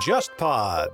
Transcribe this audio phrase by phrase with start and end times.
[0.00, 0.88] JustPod。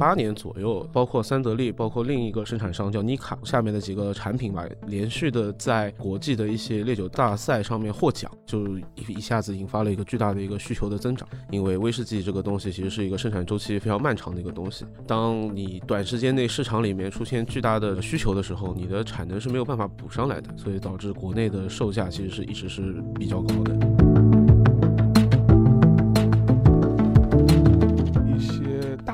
[0.00, 11.28] 八年左右，包括三得利，包括另一个生产商叫妮卡下面的几个产品吧，连续的在国际的一些烈酒大赛上面获奖，就一一下子引发了一个巨大的一个需求的增长。
[11.50, 23.99] 因为威士忌这个东西其实是一个生产周期非常漫长的一个东西，当你短时间内市场里面出现巨大的需求的时候，你的产能是没有办法补上来的，所以导致国内的售价其实是一直是比较高的。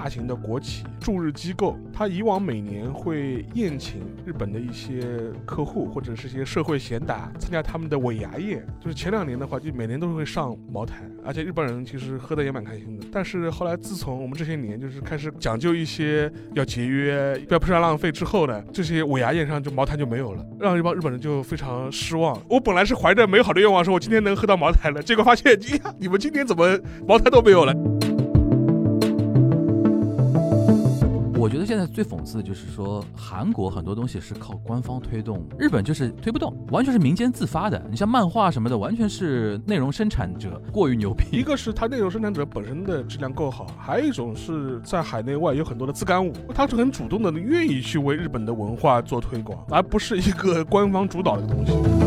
[0.07, 5.05] 大型的国企驻日机构，它以往每年会宴请日本的一些
[5.45, 8.65] 客户或者是一些社会贤达参加他们的尾牙宴。
[8.81, 13.07] 就是前两年的话，就每年都会上茅台，而且日本人其实喝的也蛮开心的。
[13.11, 22.41] 但是后来自从我们这些年就是开始讲究一些要节约、不要铺张浪费之后呢，这些尾牙宴上就茅台就没有了，让一帮日本人就非常失望。
[22.49, 27.75] 我本来是怀着美好的愿望，说我今天能喝到茅台了，结果发现，呀，你们今天怎么茅台都没有了？
[31.47, 37.81] 我觉得现在最讽刺的就是说，韩国很多东西是靠官方推动，日本就是推不动，完全是民间自发的。
[37.89, 41.25] 你像漫画什么的，完全是内容生产者过于牛逼。
[41.31, 52.06] 一个是它内容生产者本身的质量够好，还有一种是在海内外有很多的自干五，他是很主动的，愿意去为日本的文化做推广，而不是一个官方主导的东西。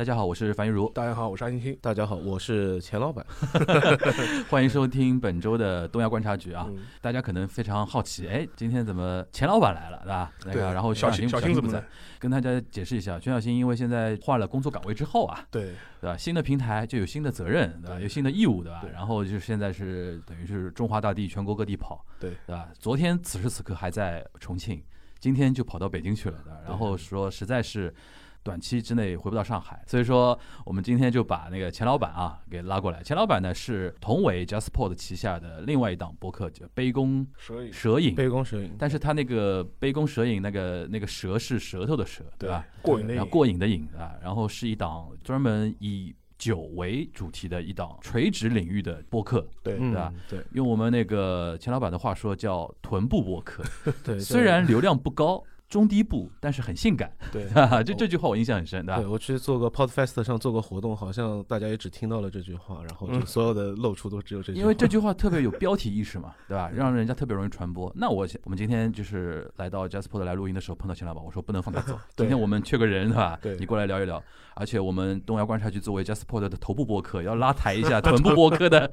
[0.00, 1.78] 大家好，我是樊玉茹，大家好，我是安欣欣。
[1.82, 3.22] 大家好，我是钱老板。
[4.48, 6.64] 欢迎收听本周的东亚观察局啊！
[6.70, 10.32] 嗯大家可能非常好奇，哎，今天怎么钱老板来了，对吧？
[10.46, 11.84] 那对个，然后小新小新怎么在？
[12.18, 16.16] 跟大家解释一下，全小新因为现在换了工作岗位之后啊，对，对吧？
[16.16, 18.00] 新的平台就有新的责任，对吧？
[18.00, 18.90] 有新的义务，对吧对？
[18.92, 22.70] 然后就是现在是等于是中华大地全国各地跑，对对吧？
[22.78, 24.82] 昨天此时此刻还在重庆，
[25.18, 26.58] 今天就跑到北京去了，对吧？
[26.66, 27.94] 然后说实在是。
[28.42, 33.02] 短期之内回不到上海，所以说我们今天就把那个钱老板啊给拉过来。
[33.02, 42.64] 钱老板呢是同为 JustPod 旗下的另外一档播客叫《杯弓蛇影，蛇影》，杯弓蛇影，但是他那个杯弓蛇影那个那个蛇是舌头的舌，对吧？？
[42.80, 50.14] 过瘾的瘾，过瘾的瘾啊，然后是一档专门以酒为主题的一档垂直领域的播客，对，嗯对吧？
[50.30, 53.62] 对用我们那个钱老板的话说叫臀部播客，
[54.02, 55.44] 对，虽然流量不高。
[55.70, 59.00] 中低部，但是很性感，对，哈哈，这这句话我印象很深，对吧？
[59.00, 64.62] 对我去做个 Podfest 上做个活动，好像大家也只听到了这句话，然后就所有的露出都只有这句话。
[64.62, 66.68] 因为这句话特别有标题意识嘛， 对吧？
[66.74, 67.90] 让人家特别容易传播。
[67.94, 73.38] 那我我们今天就是来到 JustPod 来录音的时候碰到钱老板，我说不能放他走， 今天我们缺个人，对吧？
[73.40, 74.20] 对你过来聊一聊。
[74.54, 78.90] 而且我们东亚观察局作为 JustPod 的头部播客，要拉抬一下 臀部播客的，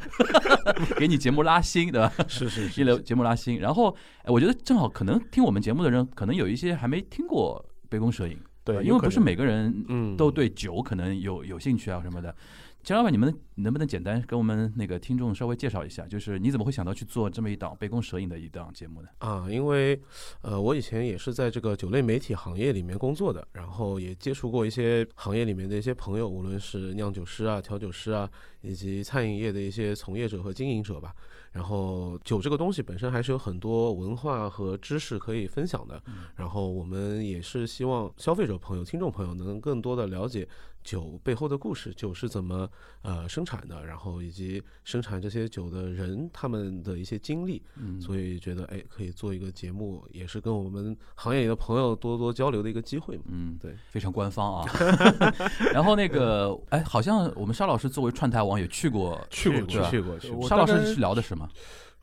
[0.96, 2.14] 给你节目拉新，对吧？
[2.30, 3.60] 是是是一流节目拉新。
[3.60, 12.36] 然后，哎，我觉得正好可能听我们节目的人，可能有一些还没听过杯弓蛇影，对，因为不是每个人嗯都对酒可能有有兴趣啊什么的。
[12.84, 19.10] 钱老板，你们能不能简单跟我们那个听众稍微介绍一下，就是你怎么会想到去做这么一档杯弓蛇影的一档节目呢？
[19.18, 20.00] 啊，因为
[20.42, 28.30] 呃，我以前也是在这个酒类媒体行业里面工作的，然后也接触过一些行业里面的一些朋友，无论是酿酒师啊、调酒师啊，
[28.62, 31.14] 以及餐饮业的一些从业者和经营者吧。
[31.58, 36.00] 然后酒这个东西本身还是有很多文化和知识可以分享的，
[36.36, 40.48] 然后我们也是希望消费者朋友、听众朋友能更多的了解
[40.88, 42.66] 酒背后的故事，酒是怎么
[43.02, 53.24] 呃生产的，然后以及生产这些酒的人他们的一些经历，嗯，所以觉得哎可以做一个节目，也是跟我们行业里的朋友多多交流的一个机会嘛。
[53.28, 54.66] 嗯，对，非常官方啊。
[55.74, 61.46] 然后那个，哎，好像我们沙老师作为串台王也去过，去过去过去过，沙老师是聊的什么？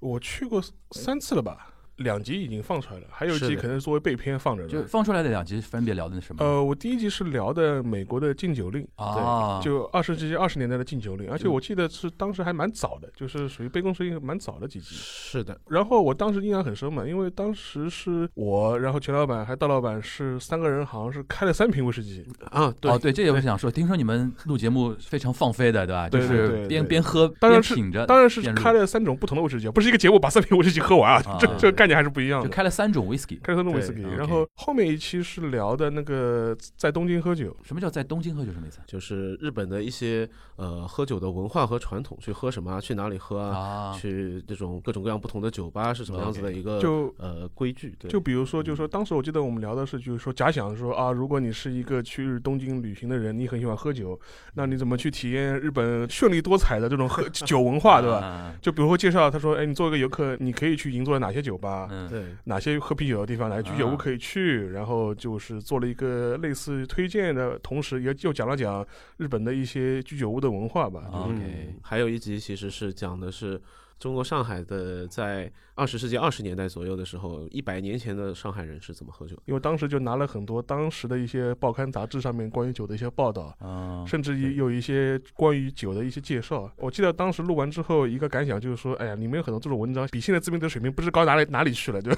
[0.01, 4.83] 我去过三次了吧，两集已经放出来了，还有一集可能作为备片放着就。
[4.85, 6.45] 放出来的两集分别聊的是什么？
[6.45, 14.95] 呃，我第一集是聊的美国的禁酒令，啊，就二十世纪二十年代的禁酒令，而且嗯我记得是当时还蛮早的，就是属于杯弓蛇影蛮早的几集。
[14.95, 22.27] 是的，然后我当时印象很深嘛，因为当时是我，然后钱老板还有道老板是三个人，好像是开了三瓶威士忌。
[22.51, 26.09] 啊，对哦，对，这也我想说，听说你们录节目非常放飞的，对吧？
[26.09, 32.49] 就对对是对对边边喝当然是边品着，当然是开了三种不同的威士忌，不是一个节目把三瓶威士忌喝完啊，这啊这个概念还是不一样的。
[32.49, 33.39] 就开了三种 whisky。
[33.43, 38.81] 开了三种威士忌，对然后后面一期是聊的那个在东京喝酒，什么叫在东京喝酒什么意思？
[38.87, 54.19] 就是日本的一些呃喝酒的文化和传统，去喝什么啊，去哪里喝啊，啊，去这种各种各样不同的酒吧是什么样子的一个就呃规矩，对，就比如说，就是说，当时我记得我们聊的是，就是说，假想说啊，如果你是一个去东京旅行的人，你很喜欢喝酒，
[54.55, 58.21] 那你怎么去体验日本绚丽多彩的这种喝 酒文化，对吧？
[58.21, 58.55] 吧？
[58.63, 68.87] 就比如说介绍，他说，哎，你作为一个游客，你可以去银座的哪些酒吧啊，嗯，对，哪些喝啤酒的地方，哪些居酒屋啊可以去，然后就是做了一个类似推荐的，同时也又讲了讲
[69.17, 71.03] 日本的一些居酒屋的文化吧。
[71.13, 73.61] OK 嗯，还有一集其实是讲的是
[73.99, 79.43] 中国上海的在二十世纪二十年代左右的时候，一百年前的上海人是怎么喝酒的。
[79.47, 86.71] 因为当时就拿了很多当时的一些报刊杂志上面关于酒的一些报道，啊，甚至于有一些关于酒的一些介绍。
[86.77, 92.11] 我记得当时录完之后，一个感想就是说，哎呀，里面有很多这种文章比现在自鸣得水平不知高哪里哪里去了，就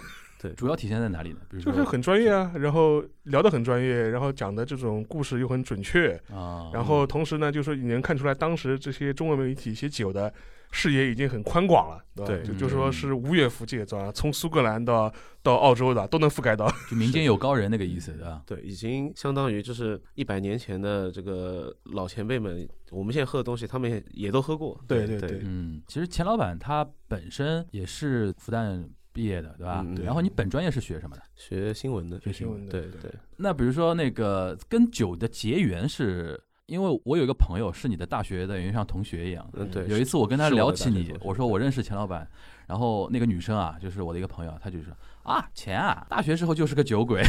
[0.55, 1.39] 主要体现在哪里呢？
[1.51, 10.33] 比如说就是很专业啊，然后聊得很专业，然后讲的这种故事又很准确，啊，然后同时呢，就是你能看出来当时这些中文媒体写酒的
[10.73, 12.33] 视野已经很宽广了，对吧？
[12.33, 14.11] 对就就说是无远弗届，对吧？
[14.13, 15.13] 从苏格兰到
[15.43, 16.71] 到澳洲的都能覆盖到。
[16.91, 18.43] 就民间有高人那个意思，对吧？
[18.45, 24.79] 对，已经相当于就是一百年前的这个老前辈们，我们现在喝的东西，他们也也都喝过。
[24.89, 28.85] 对对对对嗯，其实钱老板他本身也是复旦
[29.17, 29.83] 毕业的，对吧？
[29.85, 31.23] 嗯对然后你本专业是学什么的？
[31.35, 36.39] 学新闻的，学新闻的对对对，那比如说那个跟酒的结缘是。
[36.67, 39.49] 因为我有一个朋友是你的大学的，原像同学一样。
[39.53, 39.87] 嗯对。
[39.87, 42.29] 有一次我跟他是我聊起你的大学同，学我说我认识钱老板，
[42.67, 44.93] 然后那个女生啊，就是我的一个朋友，她就说
[45.23, 47.23] 啊，钱啊，大学时候就是个酒鬼，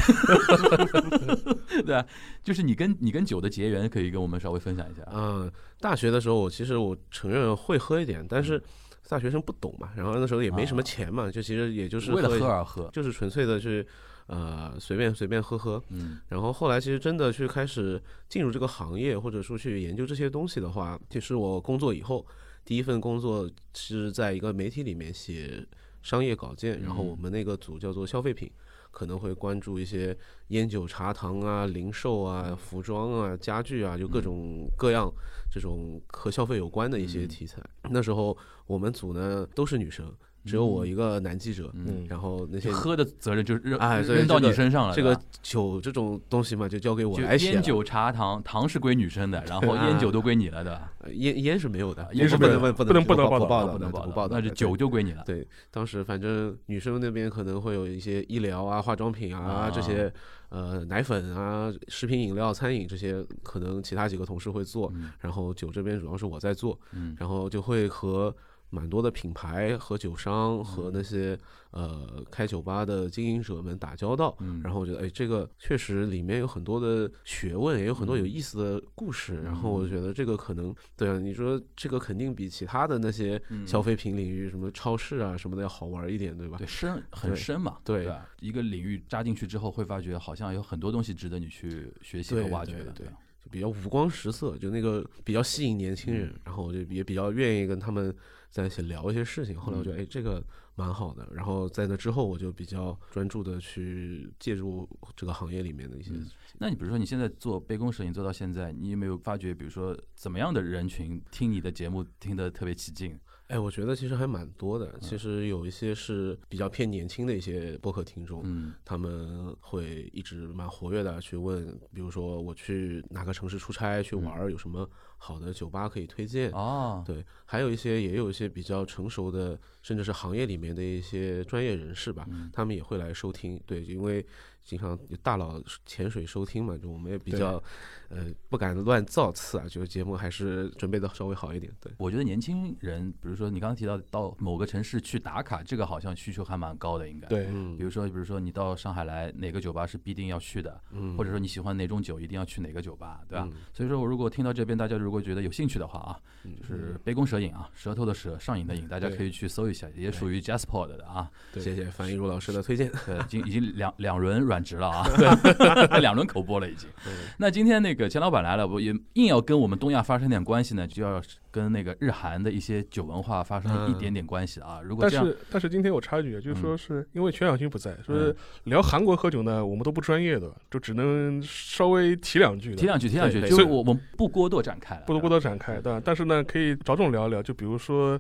[1.86, 2.04] 对啊，
[2.44, 5.12] 就是你跟你跟酒的结缘，可以跟我们稍微分享一下啊。
[5.14, 8.60] 嗯，大学的时候，我其实我承认会喝一点，但是
[9.08, 13.86] 大学生不懂嘛，然后那时候也没什么啊钱嘛，就其实也就是为了喝而喝，就是纯粹的去
[14.28, 15.82] 呃随便随便喝喝。
[15.90, 22.26] 嗯然后后来其实真的去开始进入这个行业，或者说去研究这些东西的话，就是我工作以后
[22.66, 25.66] 第一份工作是在一个媒体里面写
[26.02, 28.52] 商业稿件，然后我嗯们那个组叫做消费品。
[28.98, 30.18] 可能会关注一些
[30.48, 35.08] 烟酒茶糖啊、零售啊、服装啊、家具啊，就各种各样
[35.52, 37.62] 这种和消费有关的一些嗯题材。
[37.92, 38.36] 那时候
[38.66, 40.12] 我们组呢都是女生，
[40.48, 47.52] 只有我一个男记者，嗯，然后那些喝的责任就扔哎扔到你身上了，这个酒这种东西嘛，就交给我来写。
[47.52, 50.92] 烟酒茶糖，糖是归女生的，然后烟酒都归你了，对吧？
[51.00, 55.24] 呃烟烟是没有的啊，烟是没有不能不不能不能报的，不能报不报的，那就酒就归你了。
[55.26, 60.12] 对，当时反正女生那边可能会有一些医疗啊、化妆品啊啊这些，
[60.50, 68.34] 呃，奶粉啊、食品饮料、餐饮这些，可能其他几个同事会做，嗯然后酒这边主要是我在做，嗯然后就会和
[68.70, 71.38] 蛮多的品牌和酒商和嗯那些
[71.72, 79.42] 呃开酒吧的经营者们打交道，嗯，然后我觉得，哎，这个确实里面有很多的学问，也有很多有嗯意思的故事。
[79.42, 86.68] 然后我嗯觉得这个可能，对啊，你说这个肯定比其他的那些嗯消费品领域，什么超市啊什么的要好玩一点，对吧对？
[86.68, 88.28] 深很深嘛，对吧？
[88.42, 93.14] 一个领域扎进去之后，会发觉好像有很多东西值得你去学习和挖掘的，对对
[93.50, 96.28] 比较五光十色，就那个比较吸引年轻人。
[96.28, 98.14] 嗯然后我就也比较愿意跟他们
[98.50, 99.58] 在一起聊一些事情。
[99.60, 100.44] 后来我觉嗯得，哎，这个
[100.76, 101.28] 蛮好的。
[101.34, 106.12] 然后在那之后，我就比较专注的去介入这个行业里面的一些。
[106.12, 106.28] 嗯
[106.60, 113.16] 那你比如说你现在做杯弓蛇影做到现在，你有没有发觉，比如说怎么样的人群听你的节目听得特别起劲？
[113.48, 114.94] 哎，我觉得其实还蛮多的。
[115.00, 126.52] 其实有一些是比较偏年轻的一些播客听众，嗯他们会一直蛮活跃的去问，比如说我去哪个城市出差去玩儿，有什么好的酒吧可以推荐？
[126.52, 133.62] 哦，对，还有一些也有一些比较成熟的，甚至是行业里面的一些专业人士吧，嗯他们也会来收听。
[133.66, 134.26] 对，因为
[134.66, 137.64] 经常有大佬潜水收听嘛，就我们也比较
[138.10, 141.72] 呃不敢乱造次啊，就是节目还是准备的稍微好一点。
[141.82, 141.92] 对。
[141.98, 147.28] 我觉得年轻人，比如说你刚刚提到到某个城市去打卡，这个好像需求还蛮高的，应该。。
[147.28, 153.48] 对，嗯比如说，比如说你到上海来，哪个酒吧是必定要去的，嗯，或者说你喜欢哪种酒，一定要去哪个酒吧，对吧？
[153.52, 161.30] 嗯所以说，我如果听到这边，大家如果觉得有兴趣的话啊，嗯就是杯弓蛇影啊，舌头的舌，上瘾的瘾，大家可以去搜一下，也属于 Jasper 的啊。
[161.54, 162.92] 对谢谢樊一茹老师的推荐。
[163.06, 165.08] 对，已经已经 两两轮软职了啊，
[166.00, 166.90] 两轮口播了已经。
[167.38, 174.82] 那今天那个钱老板来了，我也硬要跟我们东亚发生点关系呢，就要跟那个日韩的一些酒文化发生一点点关系啊。
[174.84, 178.36] 如果但是但是今天我插一句，就是说是因为全小军不在，说嗯是
[178.66, 186.02] 聊韩国喝酒呢，我们都不专业的，就只能稍微提两句，提两句，提两句，对就是我我们不过多展开，不多过多展开，对吧？
[186.04, 188.20] 但是呢，可以着重聊一聊，就比如说。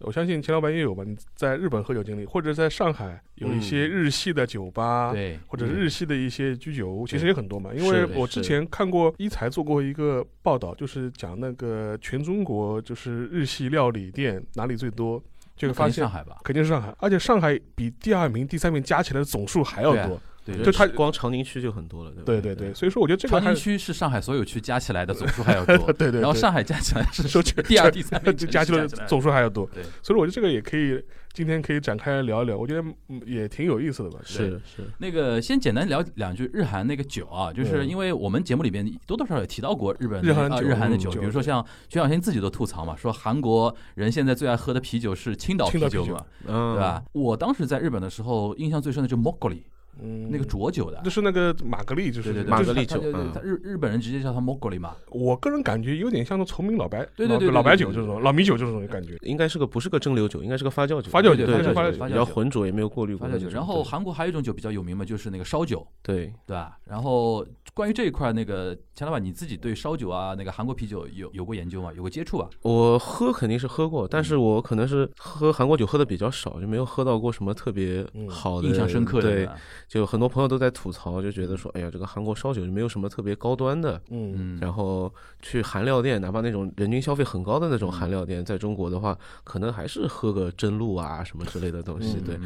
[0.00, 1.02] 我相信钱老板也有吧？
[1.04, 7.70] 你在日本喝酒经历，或者在上海有一些嗯日系的酒吧，对，或者是日系的一些居酒屋，其实也很多嘛。
[7.74, 15.22] 因为我之前看过一财做过一个报道，就是讲那个全中国就是日系料理店哪里最多，
[15.56, 20.20] 就会肯发现上海吧，肯定是上海，而且上海比第二名、第三名加起来的总数还要多。
[20.56, 22.24] 对就它光长宁区就很多了，对吧？
[22.26, 31.02] 对对对，所以说我觉得这个长还宁区是上海所有区加起来的总数还要多， 对对对然后上海加起来是说起第二、第三 加起来总数还要多，对，所以我觉得这个也可以
[31.34, 34.18] 今天可以展开来聊一聊，我觉得嗯也挺有意思的吧。
[34.24, 47.02] 是是，那个先简单聊两句日韩那个酒啊，就是嗯因为我们节目里边多多少少也提到过日本日韩酒日韩的酒，比如说像徐小新自己都吐槽嘛，说韩国人现在最爱喝的啤酒是青岛啤酒嘛，嗯，对吧？？
[47.12, 49.62] 我当时在日本的时候，印象最深的就是 Moguri
[50.02, 51.10] 嗯，那个浊酒的就。
[51.10, 53.02] 是那个玛格丽，就是对对对，玛格丽酒
[53.42, 59.16] 日日本人直接叫它 Moguri 嘛，我个人感觉有点像那崇明老白，对对对对老白酒这种老米酒这种感觉。
[59.22, 63.48] 应该是个不是个蒸馏酒，应该是个发酵酒，发酵酒对对对发酵发酵酒比较浑浊，也没有过滤过发酵酒。
[63.48, 66.78] 然后韩国还有一种酒比较有名嘛，就是那个烧酒，对对吧？
[66.84, 71.90] 然后关于这一块，那个钱老板你自己对烧酒啊，那个韩国啤酒有有过研究吗？
[71.96, 72.48] 有过接触啊？
[72.62, 79.56] 我喝肯定是喝过，但是嗯我可能是喝韩国酒喝的比较少，就没有喝到过什么特别嗯好的、印象深刻的，对，吧
[79.88, 83.98] 就很多朋友都在吐槽，就觉得说，哎呀，这个韩国烧酒就没有什么特别高端的。
[84.10, 92.18] 嗯，嗯，然后去韩料店，哪怕那种人均消费很高的那种嗯韩料店，在中国的话，可能还是喝个真露啊什么之类的东西。
[92.18, 92.38] 嗯对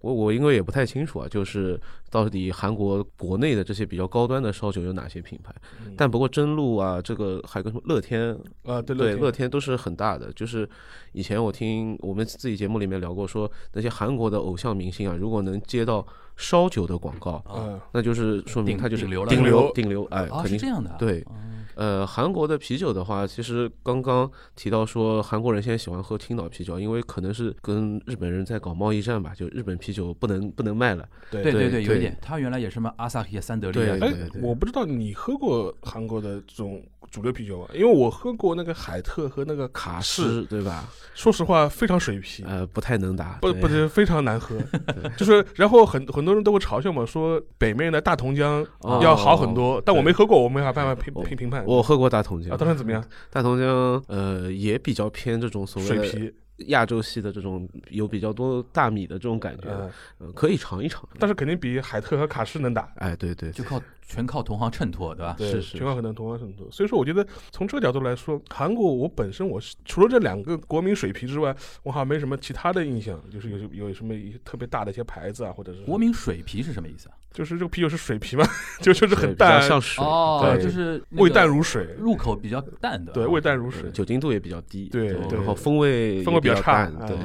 [0.00, 1.78] 我我因为也不太清楚啊，就是
[2.10, 5.54] 到底韩国国内的这些比较高端的烧酒有哪些品牌？
[5.84, 8.34] 嗯但不过真露啊，这个还有个什么乐天，
[8.64, 10.32] 啊，对乐天都是很大的。
[10.32, 10.66] 就是
[11.12, 17.64] 以前我听我们自己节目里面聊过，说那些韩国的偶像明星啊，如果能接到烧酒的广告，啊。
[17.66, 19.30] 嗯那就是说明顶他就是顶流了。
[19.30, 19.72] 顶顶流。
[19.74, 20.58] 顶流，哎，啊，肯定。
[20.58, 20.90] 是这样的。
[20.90, 21.24] 啊，对。
[21.30, 31.06] 嗯呃，韩国的啤酒的话，其实刚刚提到说韩国人现在喜欢喝青岛啤酒，因为可能是跟日本人在搞贸易战吧，就日本啤酒不能不能卖了。
[31.30, 36.82] 对对对对，有一点，他原来也什么阿萨希、三得利啊对，哎对对，我不知道你喝过韩国的这种
[37.16, 37.70] 主流啤酒吧？
[37.72, 40.84] 因为我喝过那个海特和那个卡士，对吧？
[41.14, 42.44] 说实话非常水皮。
[42.46, 43.38] 呃，不太能打。
[43.40, 44.54] 不不是非常难喝，
[45.16, 51.64] 就是然后很很多人都会嘲笑嘛，说北面的大同江哦要好很多，但我没喝过，我没法办法评评评判。
[51.66, 53.66] 我喝过大同江啊，当然怎么样，大同江
[54.08, 56.34] 呃也比较偏这种所谓的水皮，
[56.68, 59.90] 亚洲系的这种有比较多大米的这种感觉，嗯，
[60.26, 61.06] 呃可以尝一尝。
[61.18, 62.92] 但是肯定比海特和卡诗能打。
[62.96, 65.34] 哎，对对，就靠全靠同行衬托，对吧？
[65.36, 66.70] 对，是是全靠可能同行衬托。
[66.70, 77.14] 所以说，我觉得从这个角度来说，韩国我本身我是除了这两个国民水皮之外，我好像没什么其他的印象，就是有有什么一特别大的一些牌子啊，或者是国民水皮是什么意思啊？
[77.36, 78.44] 就是这个啤酒是水啤嘛，
[78.80, 80.64] 就就是很淡，像水，哦，对。
[80.64, 83.90] 就是味淡如水，入口比较淡的，对，味淡如水。
[83.90, 87.16] 酒精度也比较低，对对然后风味风味比比较差淡，对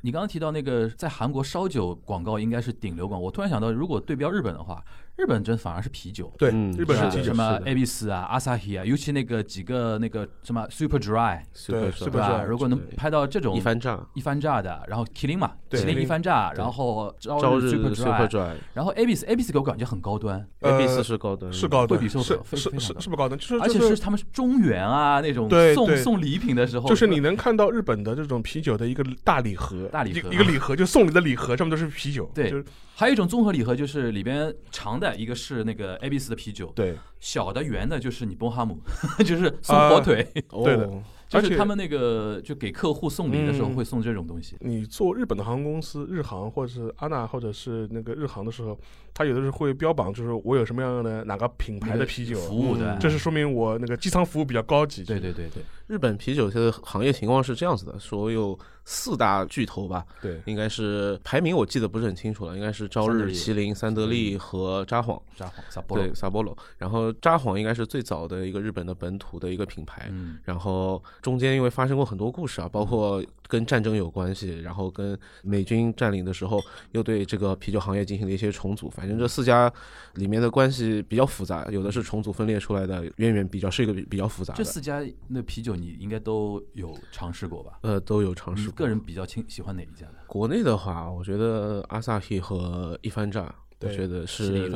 [0.00, 4.82] 你刚刚提到那个在韩国烧酒广告应该是顶流广告，我突然想到，如果对标日本的话，
[5.16, 6.32] 日本真反而是啤酒。
[6.36, 12.42] 对，嗯日本是啤酒什么 A B 四啊、阿萨希啊，尤其那个几个那个什么 Super dry 对吧？
[12.42, 32.50] 如果能拍到这种一番炸，一番炸的，然后麒麟嘛，对麒麟一番炸，然后朝朝日 Super super Dry，dry 然后 A B 四 A B 四给我感觉很高端，A B 呃四是高端，是高端，会比寿是是是不高端，就是而且是他们是中原啊那种送送礼品的时候，就是你能看到日本的这种啤酒的一个大礼盒，大礼盒一一个礼盒，就送礼的礼盒上面都是啤酒，对。
[32.50, 38.78] 就是还有一种综合礼盒，就是里边长的一个是那个 A B 四的啤酒，对，小的圆的就是你波哈姆，
[39.24, 40.26] 就是送火腿，
[40.64, 40.86] 对的。
[40.86, 44.56] 哦就是而且他们那个就给客户送礼的时候嗯会送这种东西。
[44.60, 48.78] 你做日本的航空公司，日航或者是安娜或者是那个日航的时候，
[49.12, 52.94] 它有的时候会标榜，就是我有什么样的哪个品牌的啤酒，服务的。
[52.94, 55.02] 嗯，这是说明我那个机舱服务比较高级。
[55.02, 66.56] 对对对对，日本啤酒的行业情况是这样子的，所有四大巨头吧，对应该是排名我记得不是很清楚了，应该是朝日、麒麟、三得利和札幌，札幌萨波罗对，，萨波罗。
[66.76, 78.90] 然后札幌应该是最早的一个日本的本土的一个品牌，嗯，然后中间因为发生过很多故事啊，包括跟战争有关系，然后跟美军占领的时候又对这个啤酒行业进行了一些重组。
[78.90, 79.72] 反正这四家
[80.14, 84.58] 里面的关系比较复杂，有的是重组分裂出来的，渊源比较是一个比比较复杂的。
[84.58, 87.78] 这四家那啤酒你应该都有尝试过吧？
[87.82, 88.74] 呃都有尝试过。
[88.74, 90.14] 个人比较倾喜欢哪一家呢？
[90.26, 93.54] 国内的话，我觉得阿萨希和一番炸，
[93.86, 94.70] 我觉得是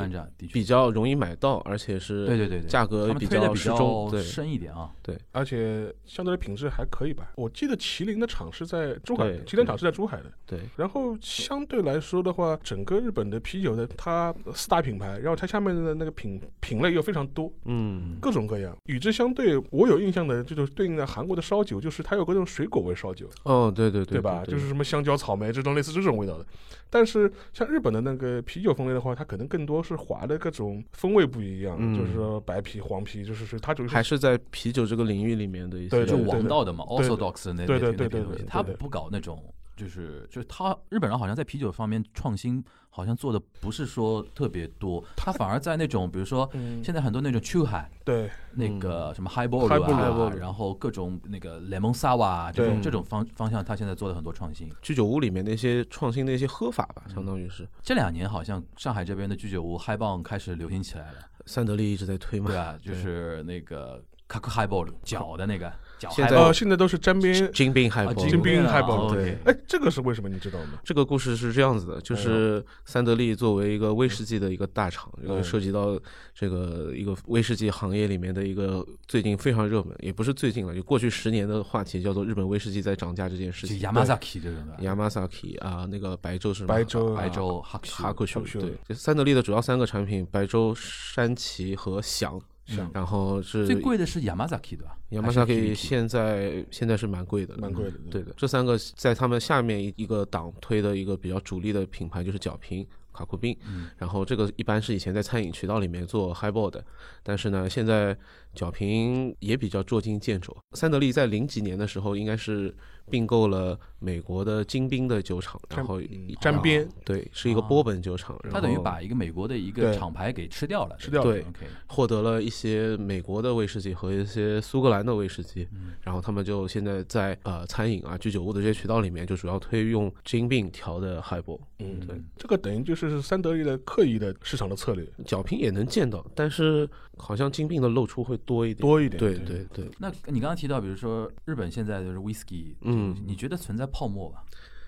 [0.51, 4.11] 比较容易买到，而且是对对对对，价格比比较适中。
[4.21, 4.89] 深一点啊。
[5.01, 7.31] 对而且相对的品质还可以吧。
[7.35, 10.25] 我记得麒麟的厂是在珠海的，对麒麟厂是在珠海的。
[10.45, 18.75] 对，然后相对来说的话，整个日本的啤酒的它四大品牌，然后它下面的那个品品类又非常多，嗯，各种各样。
[18.85, 24.43] 与之相对，我有印象的这种对应的韩国的烧酒，就是它有各种水果味烧酒，哦，对对对吧？
[24.45, 26.45] 就是什么香蕉、草莓这种类似这种味道的。
[26.91, 31.97] 但是像日本的那个啤酒风味的话，它可能更多是滑的各种风味不一样，嗯。
[31.97, 36.25] 就是说白啤、黄啤，就是是它就是还是在啤酒这个领域里面的一些对就对。
[36.25, 39.41] 对王道的嘛对对，orthodox 的那对对那对对对那批东西，他对对不搞那种
[39.79, 54.69] 就是就是他日本人好像在啤酒方面创新，好像做的不是说特别多，他反而在那种比如说嗯，现在很多那种 Chu 海对，那个什么 Highball 啊 Highball 然后各种那个 Lemon Sour 啊这种这种方方向，他现在做了很多创新。
[54.81, 62.57] 居酒屋里面那些创新的一些喝法吧，嗯相当于是这两年好像上海这边的居酒屋 high ball 开始流行起来了，三得利一直在推嘛对。
[62.57, 67.51] 啊，就是那个 c a c Highball 脚的那个脚现在呃，现在都是沾边。
[67.51, 70.29] 金兵海啊波，金冰 Highball，对哎，这个是为什么？
[70.29, 70.79] 你知道吗？
[70.83, 75.99] 这个故事是这样子的，就是三得利作为一个威士忌的一个大厂，这个嗯涉及到
[76.33, 83.79] 这个一个威士忌行业里面的一个最近非常热门，也不是最近了，就过去十年的话题，叫做日本威士忌在涨价这件事情。
[83.79, 97.93] 就 Yamazaki 这种的，Yamazaki 啊，那个白州是吗白州白州哈哈库秀哈库秀对，这三得利的主要三个产品，白州、山崎和响，像然后是最贵的是 Yamazaki 对吧？Yamazaki 现在现在是蛮贵的，蛮贵的。
[98.11, 103.89] 对的，这三个在他们下面一一个档推的一个比较主力的品牌就是角平、卡库宾，嗯。
[103.97, 106.85] 然后这个一般是以前在餐饮渠道里面做 highball 的，
[107.23, 108.15] 但是呢，现在
[108.53, 110.55] 角平也比较捉襟见肘。
[110.73, 112.73] 三得利在零几年的时候应该是
[113.09, 115.99] 并购了美国的金兵的酒厂，然后
[116.39, 125.93] 沾边对，是一个波本酒厂，然他等于把一个美国的一个厂牌给吃掉了，吃掉了对 OK，获得了一些美国的威士忌和一些苏格兰的威士忌，嗯。
[126.01, 135.07] 然后他们就现在在呃餐饮啊、居酒屋的这些渠道里面，就主要推用金病调的 highball，嗯，对，这个等于就是三得利的刻意的市场的策略。
[135.25, 136.87] 角平也能见到，但是
[137.19, 138.81] 好像金病的露出会多一点。
[138.81, 139.19] 多一点。
[139.19, 144.43] 对对对，那你刚刚提到，比如说日本现在就是 whisky，嗯你觉得存在泡沫吧，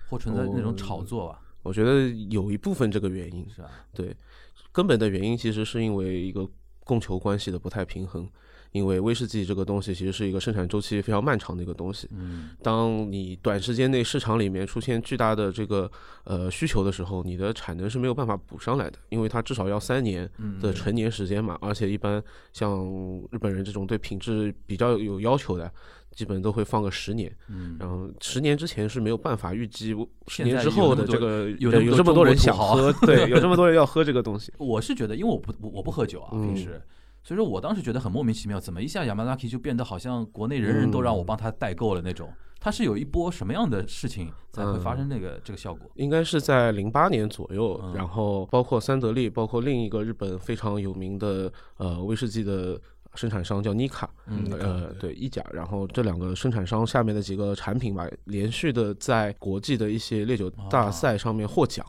[0.08, 3.70] 或存在那种炒作吧，我觉得有一部分这个原因，是吧？
[3.94, 4.16] 对，
[4.72, 6.48] 根本的原因其实是因为一个
[6.84, 8.28] 供求关系的不太平衡。
[8.72, 12.50] 因为威士忌这个东西其实是一个生产周期非常漫长的一个东西，嗯。
[12.62, 15.90] 当你短时间内市场里面出现巨大的这个
[16.24, 22.82] 呃需求的时候，你的产能是没有办法补上来的，因为它至少要三年嗯的成年时间嘛，而且一般像
[23.30, 25.70] 日本人这种对品质比较有要求的，
[26.12, 29.94] 基本都会放个十年，嗯，然后十年之前是没有办法预计
[30.28, 36.54] 十年之后的这个有有这么多人想喝，对， 有这么多人要喝这个东西，我是觉得，因为我不我我不喝酒啊，嗯。
[36.54, 36.80] 平时。
[37.22, 42.28] 所以说我当时觉得很莫名其妙，怎么一下 Yamazaki 就变得好像国内人人都让我帮他代购了那种？
[42.60, 45.90] 他是有一波什么样的事情才会发生那个、这个效果？
[45.96, 52.80] 应该是在零八年左右，嗯然后包括三得利，包括另一个日本非常有名的呃威士忌的
[53.14, 61.84] 生产商叫尼卡，嗯呃，对一甲，然后这两个生产商下面的几个产品吧，连续的在国际的一些烈酒大赛上面获奖。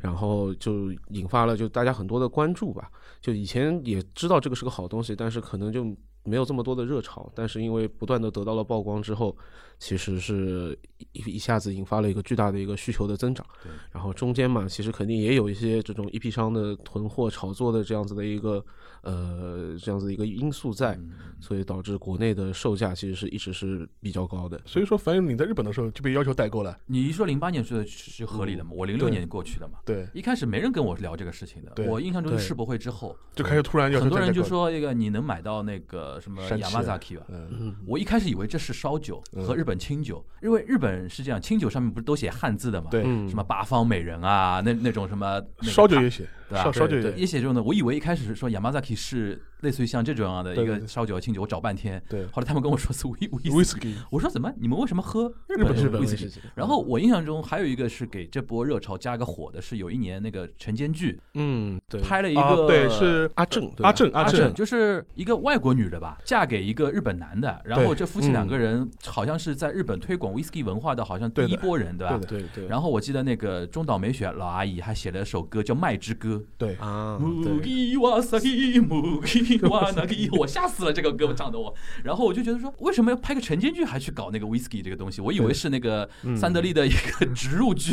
[0.00, 2.90] 然后就引发了就大家很多的关注吧。
[3.20, 5.84] 就以前也知道这个是个好东西，但是可能就
[6.24, 7.30] 没有这么多的热潮。
[7.34, 9.36] 但是因为不断的得到了曝光之后，
[9.78, 10.78] 其实是
[11.12, 13.70] 一一下子引发了一个巨大的一个需求的增长对。
[13.92, 18.64] 然后中间嘛，其实肯定也有一些这种一批商的囤货炒作的这样子的一个
[19.02, 24.58] 呃这样子一个因素在，嗯所以导致国内的售价其实是一直是比较高的。
[24.64, 26.78] 所以说，反正你在日本的时候就被要求代购了。
[26.86, 28.70] 你一说零八年是是合理的嘛？
[28.72, 29.80] 我零六对年过去的嘛。
[29.84, 37.24] 对，一开始没人跟我聊这个事情的，对我印象中世博会之后，就开始突然要求很多人就说一个你能买到那个什么山崎啊 Yamazaki 吧？
[37.28, 39.44] 嗯，嗯，我一开始以为这是烧酒嗯。
[39.44, 42.88] 和日本清酒，因为日本是这样，清酒上面不是都写汉字的嘛？
[42.90, 43.28] 对，嗯。
[43.28, 46.64] 什么八方美人啊，那那种什么烧酒也写，对吧？
[46.64, 47.18] 烧烧酒对也。
[47.18, 47.62] 也写这种的。
[47.62, 52.26] 我以为一开始是说 Yamazaki 是类似于像这种样的一个烧酒和清酒，我找半天，对。
[52.26, 53.14] 后来他们跟我说是威
[53.52, 53.94] 威士忌，，whisky。
[54.10, 54.52] 我说怎么？
[54.58, 56.24] 你们为什么喝日日本的日本威士忌？
[56.24, 72.20] 威士忌，然后我印象中还有一个是给这波热潮加个火的，是有一年那个晨间剧嗯，对，拍了一啊，个对，是阿正，对阿正阿正，就是一个外国女的吧，嫁给一个日本男的，然后这夫妻两个人好像是在日本推广 whisky 文化的，好像第一波人，对吧？
[72.28, 72.40] 对？
[72.40, 77.60] 对对，然后我记得那个中岛美雪老阿姨还写了首歌叫《麦之歌》，对，啊，木对。
[77.60, 81.74] 吉瓦萨吉，木吉瓦那吉，我吓死了，这个歌唱的我。
[82.02, 85.20] 然后我就觉得说，为什么要拍个晨间剧还去搞那个 whisky 这个东西？
[85.20, 87.92] 我以为是那个嗯三得利的一个植入剧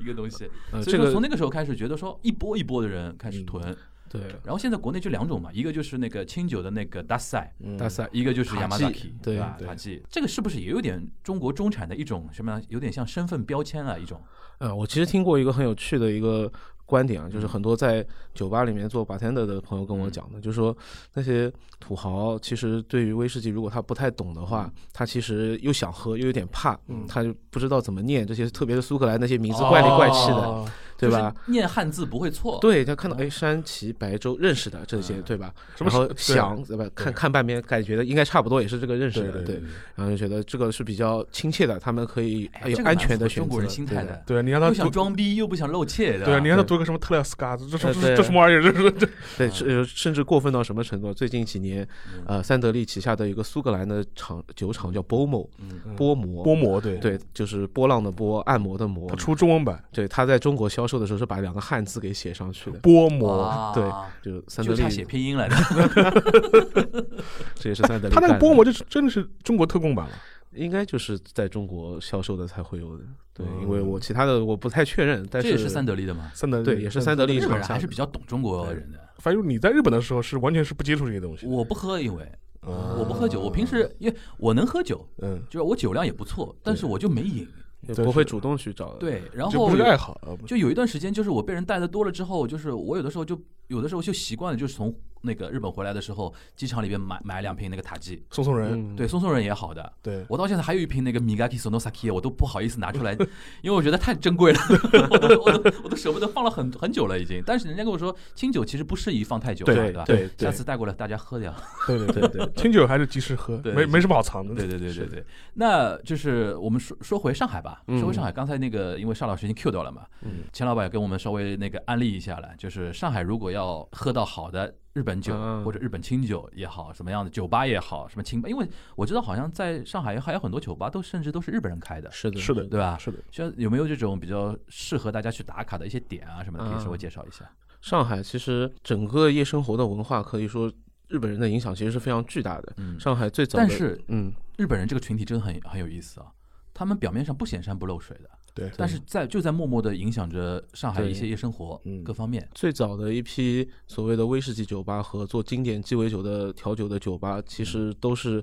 [0.00, 0.48] 一个东西。
[0.82, 3.76] 所以说从那个时候开始，觉得说一波一波的人开始囤。
[4.08, 9.58] 对然后现在国内就两种嘛，一个就是那个清酒的那个大赛，嗯大赛，一个就是塔记 Yamazaki，对吧？
[9.66, 12.62] 塔基，这个是不是也有点中国中产的一种什么样？
[12.68, 14.22] 有点像身份标签啊，一种。
[14.58, 16.50] 呃，我其实听过一个很有趣的一个
[16.86, 20.74] 观点啊，就是很多在酒吧里面做 bartender 的朋友跟我讲的，就是说
[21.12, 27.04] 那些土豪其实对于威士忌，如果他不太懂的话，他其实又想喝又有点怕，嗯。
[27.08, 31.30] 他就不知道怎么念这些，特别是苏格兰那些名字怪里怪气的，哦对吧？？
[31.30, 32.58] 就是念汉字不会错。
[32.60, 35.52] 对他看到哎山崎白州认识的这些对吧？
[35.76, 36.86] 什么然后想对吧？
[36.94, 39.60] 看看半边，感觉的应该差不多也是这个认识的，对。
[39.94, 43.46] 然后就觉得这个是比较亲切的，他们可以有安全的选择。
[43.46, 48.62] 中国人心态对的，对，你让他又想读，装逼又不想露怯，对啊，你让他读个什么特勒斯嘎子，这这这这什么玩意儿？
[48.62, 49.06] 这是这
[49.38, 51.12] 对，甚甚至过分到什么程度？
[51.12, 59.16] 最近几年，嗯呃，三得利旗下的一个苏格兰的厂酒厂叫 BOMO 嗯波摩，波摩对，对，就是波浪的波，按摩的摩他。
[59.16, 63.84] 出中文版对，他在中国销售的时候是把两个汉字给写上去的，波摩，啊对
[64.22, 65.56] 就三得就差写，拼音来的。
[67.54, 70.12] 这也是三得利他那个干的波摩就是真的是中国特供版了。
[70.52, 73.04] 应该就是在中国销售的才会有的。
[73.34, 76.30] 对，嗯因为我其他的我不太确认，但是这也是三得利的嘛。
[76.32, 78.98] 三得利对也是三得利日本人还是比较懂中国人的。
[79.18, 81.46] 反正你在日本的时候是完全是不接触这些东西。
[81.46, 87.46] 我不喝，因为嗯我不喝酒，我平时因为我能喝酒，嗯，就是我酒量也不错，但是我就没瘾。
[87.88, 88.98] 也不会主动去找的。
[88.98, 94.94] 对，然后这不是爱好就有一段时间，就是我被人带的多了之后，就是我有的时候就有的时候就习惯了，就是从
[95.26, 99.92] 那个日本回来的时候，机场里边买买两瓶那个塔基，送送人，嗯，对，送送人也好的。
[100.00, 103.12] 对，我到现在还有一瓶那个 Migaki Sonosaki，我都不好意思拿出来，
[103.60, 104.60] 因为我觉得太珍贵了，
[105.10, 107.42] 我都我都我都舍不得放了很很久了已经。
[107.44, 110.04] 但是人家跟我说，清酒其实不适宜放太久嘛，对吧？
[110.06, 111.52] 对下次带过来大家喝掉。
[111.86, 114.54] 对对对对对，清酒还是及时喝，没没什么好藏的。
[114.54, 132.96] 对对对对对，那就是我们说说回上海吧，嗯说回上海，刚才那个因为邵老师已经 Q 掉了嘛，嗯钱老板也跟我们稍微那个安利一下了，就是上海如果要喝到好的日本酒、嗯或者日本清酒也好，什么样的酒吧也好，什么清吧，因为我知道好像在上海还有很多酒吧都甚至都是日本人开的，是的，是的，对吧？
[132.96, 133.18] 是的。
[133.30, 137.44] 像有没有这种比较适合大家去打卡的一些点啊什么的，可以稍微嗯介绍一下？
[137.82, 140.72] 上海其实整个夜生活的文化可以说
[141.08, 142.72] 日本人的影响其实是非常巨大的。
[142.78, 146.32] 嗯，上海最早的，但是嗯，日本人这个群体真的很很有意思啊，
[146.72, 148.30] 他们表面上不显山不漏水的。
[148.56, 152.48] 对，但是在就在默默的影响着上海对一些夜生活嗯各方面。
[152.54, 158.42] 最早的一批所谓的威士忌酒吧和做经典鸡尾酒的调酒的酒吧，其实都是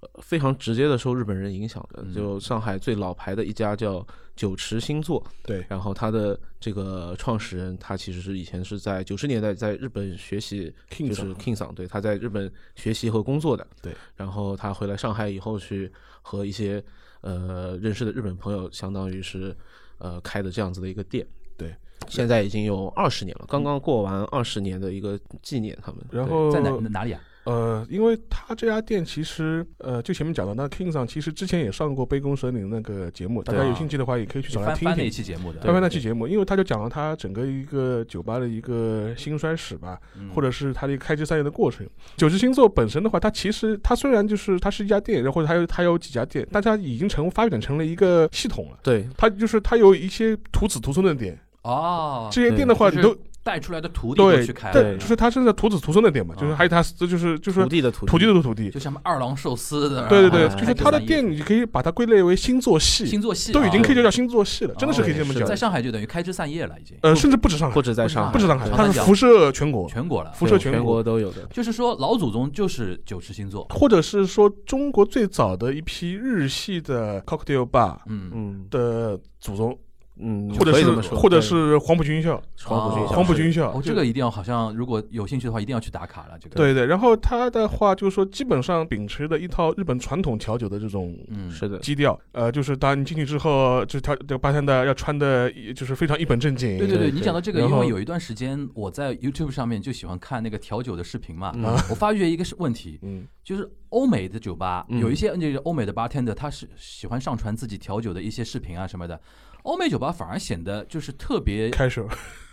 [0.00, 2.02] 呃非常直接的受日本人影响的。
[2.02, 13.66] 嗯就上海最老牌的一家叫酒池星座，对，然后他的这个创始人，他其实是以前是在九十年代在日本学习就是 King 桑，对，他在日本学习和工作的。
[13.82, 15.92] 对，然后他回来上海以后，去
[16.22, 16.82] 和一些
[17.20, 19.56] 呃认识的日本朋友，相当于是
[19.98, 21.26] 呃开的这样子的一个店。
[21.56, 21.74] 对，
[22.08, 26.00] 现在已经有二十年了，刚刚过完二十年的一个纪念，他们。
[26.10, 27.20] 然后在哪哪里啊？
[27.44, 35.12] 呃，因为他这家店其实呃，就前面讲的那 King 上，其实之前也上过《杯弓蛇影》那个节目，大家有兴趣的话也可以去找来听翻翻那一听。
[35.12, 40.30] 期节目的，翻翻那期节目，因为他就讲了他整个一个酒吧的一个兴衰史吧，嗯。
[40.34, 41.86] 或者是他的一个开枝散叶的过程。
[42.16, 48.78] 九十星座本身的话，它其实它虽然就是它是一家店，然后它有它有几家店，但它已经成发展成了一个系统了。
[48.82, 49.08] 对。
[49.16, 65.46] 它就是它有一些徒子徒孙的店，哦，这些店的话，就是你都带出来的徒弟都对去开对，了，就是他是在徒子徒孙的店嘛，就是啊还有他这就是就是徒弟的土土地的徒弟，就像二郎寿司的，对对对，啊就是他的店，你可以把它归类为星座系，星座系都已经可以啊叫星座系了，真的是可以这么是讲。
[65.46, 65.60] 在。
[65.60, 66.96] 上海就等于开枝散叶了，已经。
[67.02, 67.74] 呃，甚至不止上海。
[67.74, 70.32] 不，止在上海，不止上海，对它是辐射全国，全国了。
[70.32, 71.02] 辐射全国。
[71.02, 71.44] 都有的。
[71.52, 78.66] 就是说，老祖宗就是九池星座，或者是说中国最早的一批日系的 cocktail bar 嗯，嗯。
[78.70, 79.78] 的祖宗，
[80.22, 86.38] 嗯，或者是或者是黄埔军校，哦黄埔军校，黄埔军校哦，这个一定要好像如果有兴趣的话，一定要去打卡了。
[86.38, 96.78] 这个，对对，然后他的话就是说，基本上秉持的一套日本传统调酒的这种嗯，是的，基调，呃，就是当你进去之后，就是他这个八天的要穿的，就是非常一本正经。
[96.78, 109.20] 对对对，你讲到这个，因为有一段时间我在 YouTube 上面就喜欢看那个调酒的视频嘛，嗯我发觉一个是问题，嗯，就是欧美的酒吧嗯有一些就是欧美的 bartender，他是喜欢上传自己调酒的一些视频啊什么的。
[109.62, 112.08] 欧美酒吧反而显得就是特别开手。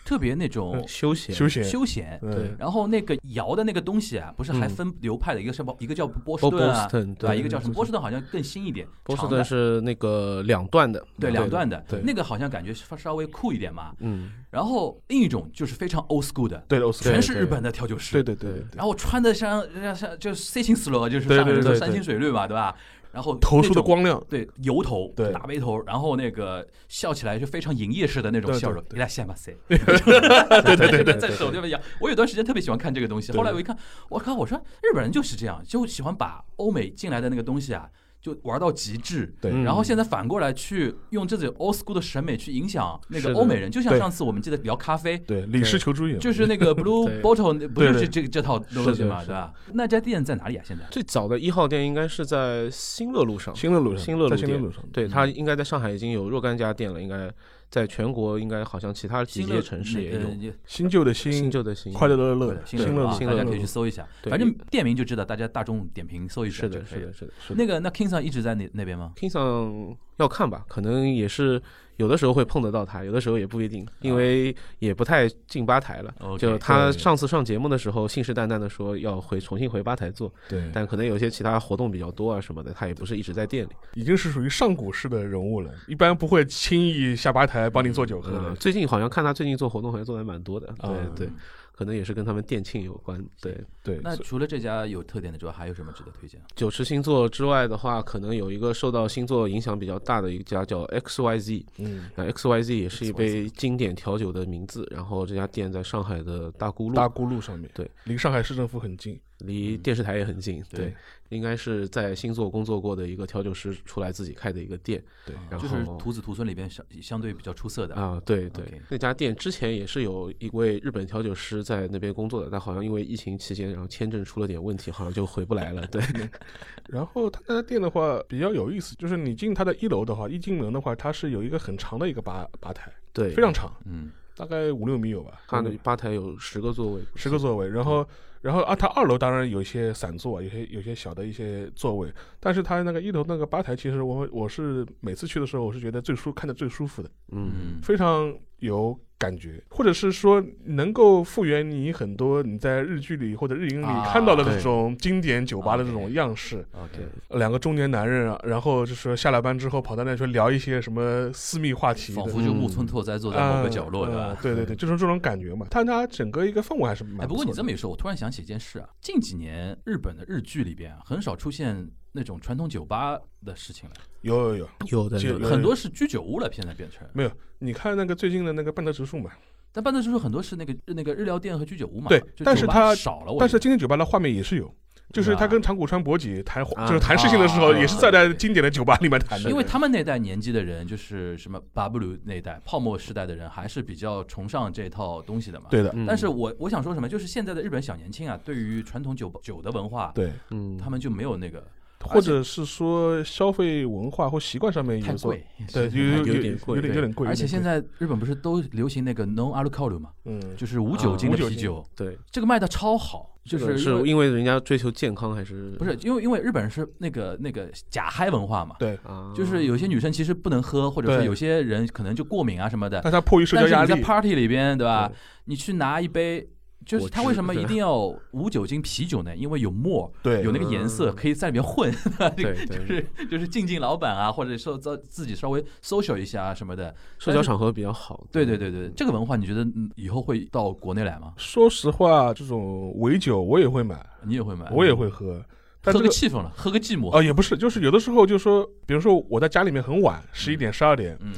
[0.05, 1.35] 特别那种休闲。
[1.35, 2.55] 休闲，休闲，嗯对。
[2.57, 4.69] 然后那个摇的那个东西啊，不是还嗯。
[4.69, 7.35] 分流派的，一个是一个叫波士顿啊，对吧？
[7.35, 7.73] 一个叫什么？
[7.73, 11.83] 波士顿好像更新一点，波士顿是那个两段的，对两段的。
[11.89, 13.91] 对，那个好像感觉稍稍微酷一点嘛。
[13.99, 21.85] 嗯，然后另一种就是非常 old school 的，对的，全是日本的调酒师，对对对然后穿的像像像就是 C 型 slow，就是对上海人说对对。
[21.85, 22.73] 山清水绿嘛，对吧？
[23.16, 31.80] 然后头梳那种的光亮，对油头，对大背头，然后那个笑起来就非常营业式的那种对对笑容，对いらっしゃいませ，对对对对，在手这边摇。
[32.00, 33.76] 我有段时间特别喜欢看这个东西，对后来我一看，
[34.08, 37.88] 我靠，我说日本人就是这样，就喜欢把欧美进来的那个东西啊，
[38.27, 39.33] 就玩到极致。
[39.41, 49.53] 对嗯然后现在反过来去用这种 old school 的审美去影响那个欧美人，就像上次我们记得聊咖啡，对，李氏求助也就是那个 Blue Bottle，不就是这这套东西嘛，对吧？
[49.73, 50.63] 那家店在哪里啊？
[50.65, 50.83] 现在？
[50.91, 57.31] 最早的一号店应该是在新乐路上，新乐路上，新乐路店在新乐路上，对，它应该在上海已经有若干家店了，应该
[57.69, 60.53] 在全国应该好像其他几个城市也有。
[60.65, 67.25] 新旧的新新，旧的新，快乐的乐，新新乐大家可以去搜一下，反正店名就知道，大家大众点评搜一下是的，就可以了是的，。
[67.25, 67.33] 是的。
[67.47, 71.61] 是的那个那 King 上一直在那那边吗？King 上要看吧，可能也是
[71.97, 76.13] 有的时候会碰得到他，有的时候也不一定，因为也不太进吧台了。
[76.37, 83.71] 就他上次上节目的时候，信誓旦旦的说要回重新回吧台做，对，但可能有些其他活动比较多啊什么的，他也不是一直在店里。
[83.93, 88.53] 已经是属于上古式的人物了，一般不会轻易下吧台帮你做酒喝。
[88.59, 91.29] 最近好像看他最近做活动好像做的蛮多的，对啊对，
[91.77, 93.23] 可能也是跟他们店庆有关。
[93.39, 96.41] 对，对，那除了这家有特点的之外，还有什么值得推荐？
[96.55, 109.19] 九池星座之外的话，可能有一个受到星座影响比较大的一家叫 XYZ，嗯，那 XYZ 也是一杯经典调酒的名字，然后这家店在上海的大沽路，大沽路上面，对，离上海市政府很近。
[109.39, 110.93] 离电视台也很近，对对，
[111.29, 117.93] 应该是在星座工作过的一个调酒师出来自己开的一个店对，然后就是后徒子徒孙里边相相对比较出色的。
[117.93, 125.85] 啊，对对那家店之前也是有一位日本调酒师在那边工作的，但好像因为疫情期间，然后签证出了点问题，好像就回不来了。
[125.87, 126.01] 对
[126.89, 138.07] 然后他那家店的话比较有意思，就是你进他的一楼的话，一进门的话，它是有一个很长的一个吧吧台，对，非常长，嗯，大概五六米有吧，他的吧台有十个座位，十个座位，然后。
[138.41, 156.63] 然后啊，它二楼当然有一些散座，有些有些小的一些座位，但是它那个一楼那个吧台，其实我我是每次去的时候，我是觉得最舒看的最舒服的，嗯，嗯，非常有感觉，或者是说能够复原你很多你在日剧里或者日影里啊看到的这种经典酒吧的这种样式。
[156.73, 157.07] OK，
[157.39, 164.37] 两个中年男人啊，然后就是说下了班之后跑到那去聊一些什么私密话题，仿佛就木村拓哉坐在某个角落，嗯对吧嗯？
[164.43, 165.65] 对对对，就是这种感觉嘛。
[165.69, 177.07] 但它整个一个氛围还是蛮哎，不过你这么一说，我突然想起一件事啊，近几年日本的日剧里边啊，很少出现那种传统酒吧的事情了，有有有，有的有很多是居酒屋了，现在变成。
[177.13, 177.31] 没有？
[177.59, 179.31] 你看那个最近的那个半泽直树嘛，
[179.71, 184.73] 但半泽直树很多是那个那个日料店和居酒屋嘛，对但是它少了，但是今天酒吧的画面也是有。
[185.13, 189.47] 就是他啊跟长谷川博己谈，啊就是谈事情的时候，啊也是在在经典的酒吧里面谈的。
[189.49, 195.67] 因为他们那代年纪的人，就是什么巴布鲁那一代泡沫时代的人，还是比较崇尚这套东西的嘛。。
[195.69, 201.65] 对的，嗯但是我我想说什么，就是现在的日本小年轻啊，对于传统酒酒的文化，对，嗯，他们就没有那个
[202.01, 205.45] 或者是说消费文化或习惯上面太有所，贵。
[205.73, 207.27] 对，有有有点贵有点有点贵。
[207.27, 219.33] 而且现在日本不是都流行那个 non alcohol 嘛，嗯，就是无酒精的啤酒，对，这个卖的超好，就是是因为人家追求健康还是不是因为因为日本人是那个那个假嗨文化嘛，对，啊？
[219.35, 225.11] 就是有些女生其实不能喝，或者是有些人可能就过敏啊什么的，但他迫于社交压力但是你在，party 里边，对吧？
[225.45, 226.47] 你去拿一杯，
[226.87, 227.97] 就是他为什么一 定要
[228.31, 229.35] 无酒精啤酒呢？
[229.35, 231.93] 因为有沫，对，有那个颜色，嗯可以在里面混，
[232.37, 236.95] 对就是就是敬敬老板啊，或者说自自己稍微 social 一下啊什么的。
[237.19, 238.25] 社交场合比较好。
[238.31, 241.33] 对对对对，这个文化你觉得嗯以后会到国内来吗？
[241.37, 244.69] 说实话，这种伪酒我也会买，你也会买？
[244.71, 245.43] 我也会喝，
[245.81, 247.09] 但喝这个个气氛了，喝个寂寞。
[247.11, 251.33] 啊也不是，就是有的时候就说，比如说我在家里面很晚，十一点十二点，嗯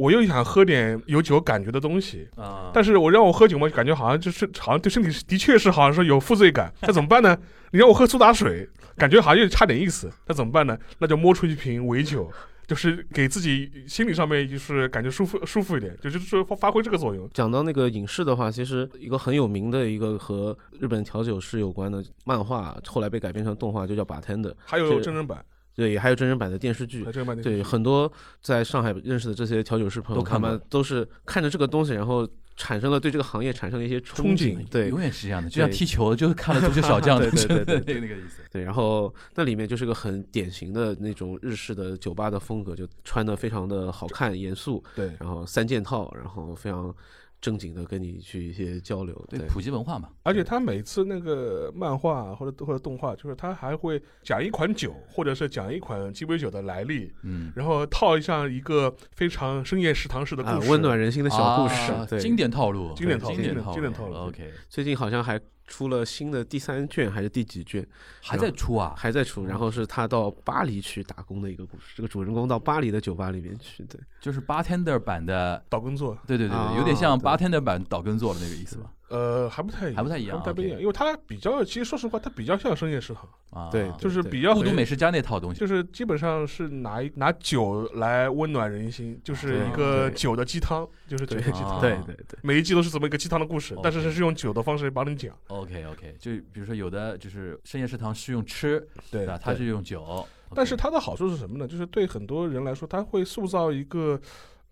[0.00, 7.36] 我又想喝点有酒感觉的东西，啊，但是我让我喝酒嘛，感觉好像就是好像对身体的确是好像说有负罪感，那怎么办呢？
[7.72, 10.78] 你让我喝苏打水，感觉好像又差点意思，那怎么办呢？
[11.00, 12.32] 那就摸出一瓶伪酒，
[12.66, 17.28] 就是给自己心理上面就是感觉舒服舒服一点，就是说发发挥这个作用。
[17.34, 24.50] 讲到那个影视的话，其实一个很有名的一个和日本调酒师有关的漫画，后来被改编成动画，就叫《Bartender》。
[24.64, 27.04] 还有真人版，对，还有真人版的电视剧。
[27.42, 28.10] 对，很多
[28.42, 38.42] 在上海认识的这些调酒师朋友，他都看过们都是看着这个东西，然后产生了对这个行业产生了一些憧憧憬对永远是这样的，就像踢球，就是看了足球小将的对对对对 那个意思。
[38.52, 46.94] 对，然后那里面就是个很典型的那种日式的酒吧的风格，就穿的非常的好看、严肃，对然后三件套，然后非常
[47.40, 49.14] 正经的跟你去一些交流。
[49.28, 62.20] 对对，普及文化嘛，而且他每次那个漫画或者或者动画，就是他还会讲一款酒，或者是讲一款鸡尾酒的来历，嗯，然后套上一个非常深夜食堂式的啊故，事，温暖人心的小故事。
[62.20, 67.86] 经典套路，经典套路经典套路 OK，最近好像还出了新的第三卷还是第几卷，
[68.20, 68.92] 还在出啊？
[68.96, 69.46] 还在出。
[69.46, 73.84] 然后是他到巴黎去打工的一个故事，这个主人公到巴黎的酒吧里面去。
[73.84, 78.90] 对，就是 bartender 版的，岛根座，对对对啊对，有点像对 bartender 版岛根座的那个意思吧？
[79.10, 85.58] 呃，还不太一样还不太一样不太一样，因为它比较，其实说实话，它比较像深夜食堂，啊，对就是比较孤独美食家那套东西。
[85.58, 91.76] 就是基本上是拿拿酒来温暖人心，就是一个酒的鸡汤，就是酒的对鸡汤。
[91.76, 95.36] 啊对对对，每一季都是这么一个鸡汤的故事但是是用酒的方式帮你讲。
[95.48, 98.78] OK OK，就比如说有的就是深夜食堂是用吃，
[99.10, 99.36] 对对吧？
[99.42, 101.66] 它是用酒，但是它的好处是什么呢？
[101.66, 104.20] 就是对很多人来说，它会塑造一个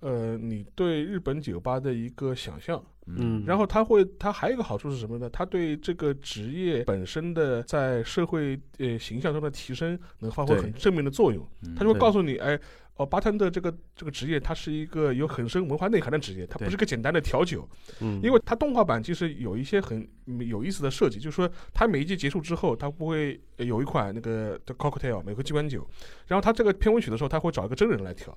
[0.00, 2.82] 呃你对日本酒吧的一个想象。
[3.10, 5.30] 嗯，然后他会，他还有一个好处是什么呢？
[5.30, 11.42] 他对这个职业本身的在社会呃形象中的提升能发挥很正面的作用。
[11.62, 12.60] 嗯他就会告诉你，哎，
[12.96, 17.66] 哦，巴特的这个这个职业，它是一个有很深文化内涵的职业，它不是个简单的调酒。
[18.00, 25.88] 嗯，因为它动画版其实有一些很嗯有意思的设计，就是说它每一季结束之后，它不会呃有一款那个的 cocktail 每个机关酒，
[26.26, 28.36] 然后它这个片尾曲的时候，他会找一个真人来调，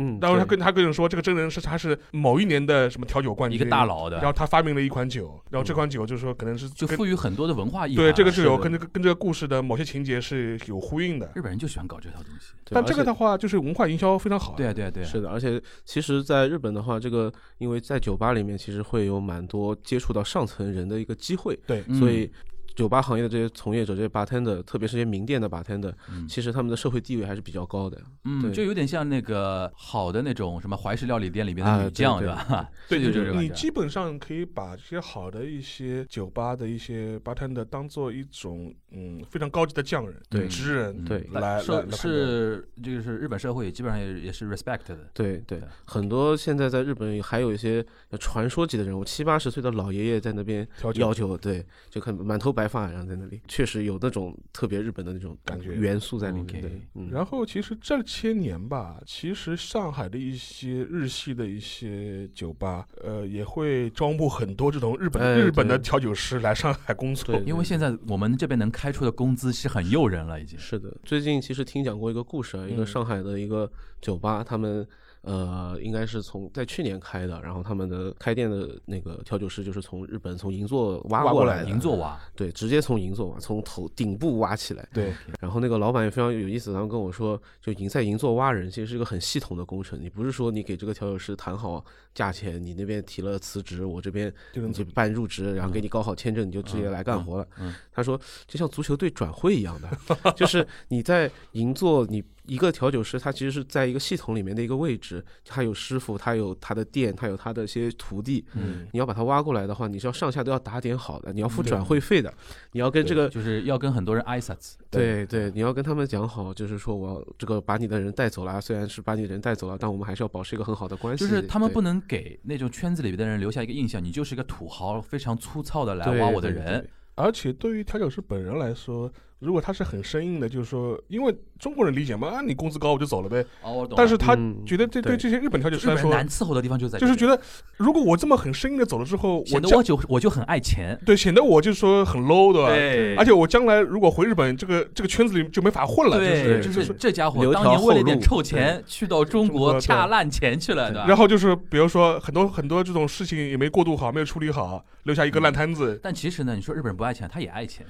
[0.00, 7.96] 嗯，然后他跟他跟人说，这个真人是他是某一年的什么调酒冠军一，个大佬的然，后他发明了一款酒，然后这款酒就是说可能是就赋予很多的文化意义。
[7.96, 12.54] 对这个是有跟这个跟这个故事的某些情节是有呼应的，日本人就喜欢搞这套东西。
[12.70, 22.30] 但这个的话就是文化营销非常好，对啊，对啊，对啊，是的，而且其实，在日本的话，这个因为在酒吧里面，其实会有蛮多接触到上层人的一个机会，对嗯所以
[22.74, 26.26] 酒吧行业的这些从业者，这些 bartender，特别是这些名店的 bartender，嗯。
[26.26, 28.00] 其实他们的社会地位还是比较高的。
[28.24, 28.52] 嗯，对。
[28.52, 32.26] 就有点像那个好的那种什么怀石料理店里边啊的女将，对。
[32.28, 32.70] 对吧？
[32.88, 33.48] 对，就就是这个感觉。
[33.48, 40.48] 你基本上可以把这些好的一些酒吧的一些 bartender 当做一种嗯非常高级的匠人、对。
[40.48, 41.04] 职人嗯。
[41.04, 41.28] 对。
[41.32, 44.98] 来来受来判断是这个是日本社会基本上也也是 respect 的。
[45.12, 45.58] 对对。
[45.58, 47.84] 对，很多现在在日本还有一些
[48.18, 51.00] 传说级的人物，七八十岁的老爷爷在那边调酒。
[51.00, 56.60] 要求，对，就看满头白发，然后在那里，确实有那种特别日本的那种感觉元素在里面。
[56.60, 67.42] 对，嗯，然后其实这些年吧，其实上海的一些日系的一些酒吧，呃，也会招募很多这种日本、哎日本的调酒师来上海工作对。
[67.46, 70.58] 因为现在我们这边能开出的工资是很诱人了，已经。
[70.58, 73.70] 是的，最近其实听讲过一个故事啊，一个嗯上海的一个
[74.00, 74.86] 酒吧，他们
[75.22, 84.88] 呃应该是从在去年开的，然后他们的开店的那个调酒师就是从日本从银座挖挖过来的过来的，银座挖，对，直接从银座挖，从头顶部挖起来。
[84.92, 90.00] 对，然后那个老板也非常有意思，然后跟我说，就银在银座挖人，其实是一个很系统的工程。
[90.00, 97.46] 你不是说你给这个调酒师谈好价钱，你那边提了辞职，我这边就能你就办入职，然后给你搞好签证，你就直接来干活了。
[97.92, 99.88] 他说，就像足球队转会一样的，
[100.34, 108.44] 就是你在银座，你一个调酒师，他其实是在一个系统里面的一个位置，他有师傅，他有他的店，他有他的一些徒弟。
[108.54, 112.32] 嗯，你要把他挖过来的话，你是要上下都要打点好的，你要付转会费的，
[112.72, 114.78] 你要跟这个就是要跟很多人挨撒子。
[114.90, 121.24] 对对，你要跟他们讲好，就是说我要这个把你的人带走了，虽然是把你的人带走了，但我们还是要保持一个很好的关系。
[121.24, 126.88] 就是他们不能给那种圈子里边的人留下一个印象，你就是一个土豪，非常粗糙的来挖我的人。
[127.14, 133.44] 而且对于调酒师本人来说，如果他是很生硬的，就是说，因为中国人理解嘛，啊，你工资高我就走了呗。
[133.62, 133.94] 哦，我懂。
[133.96, 137.40] 但是他嗯觉得这对对这些日本调酒师来说，日本人难伺候的地方就在就是觉得
[137.76, 140.98] 如果我这么很生硬的走了之后，我显得我就我就很爱钱。
[141.04, 142.68] 对显得我就说很 low 对吧？
[142.68, 146.94] 对而且我将来如果回日本，这个这个圈子里就没法混了，对，是就就是是。
[146.98, 151.06] 这家伙留当年为了点臭钱，去到中中国恰烂钱去了，对吧？
[151.08, 155.98] 然后就是比如说很多很多这种事情也没过渡好，没有处理好，留下一个烂摊子。
[156.02, 157.86] 但其实呢，你说日本人不爱钱，他也爱钱，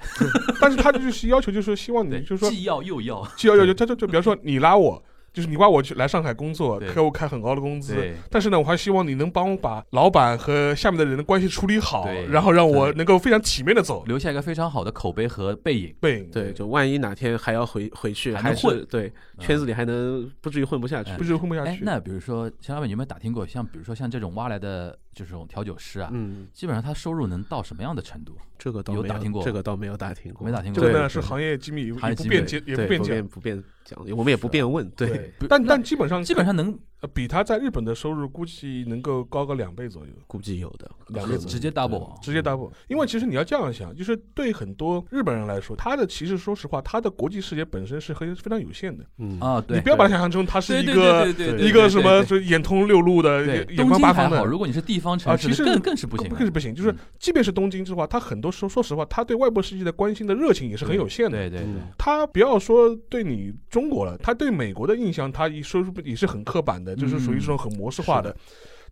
[0.60, 14.05] 但是他就是要求，就是希望你对，就是说既要又要，既要又要求，他就就比方说你拉我，就是你挖我去来上海工作，给我开很高的工资，对，但是呢，我还希望你能帮我把老板和下面的人的关系处理好，然后让我能够非常体面的走。
[14.07, 15.94] 留下一个非常好的口碑和背影。
[16.00, 18.85] 背影对，就万一哪天还要回回去，还能混。
[18.90, 21.12] 对圈子里还能不至于混不下去。
[21.16, 21.70] 不至于混不下去，。
[21.70, 28.37] 哎那比如说，钱老板，你有没有打听过，像比如说像这种挖来的这种调酒师啊，嗯，基本上他收入能到什么样的程度？
[28.59, 33.57] 这个倒没有打听过这个倒没有打听过，没打听过对这个呢是行业机密，也行业机密不便接，也不便讲不便。
[33.57, 34.88] 不便讲，我们也不便问。
[34.90, 40.88] 对，对，但但基本上基本上能呃比他在日本的收入估计能够高个两倍左右，估计有的。
[41.09, 42.70] 两倍左右直接 double，直接 double。
[42.88, 49.03] 因为其实你要这样想，就是对很多日本人来说，他的其实说实话，他的国际视野本身是很非常有限的。
[49.16, 51.27] 嗯啊，对，你不要把他想象成他是一个
[51.59, 54.44] 一个什么就眼通六路的、眼光八方的京还好，。
[54.44, 61.38] 如果你是地方城市的，啊其实更更是不行，更是不行，就是嗯即便是东京之话，他很多时候说实话，他对外部世界的关心的热情也是很有限的。
[61.38, 68.36] 对对对嗯，他不要说对你中国了，他对美国的印象，他一说也是很刻板的，就是属于这种很模式化的。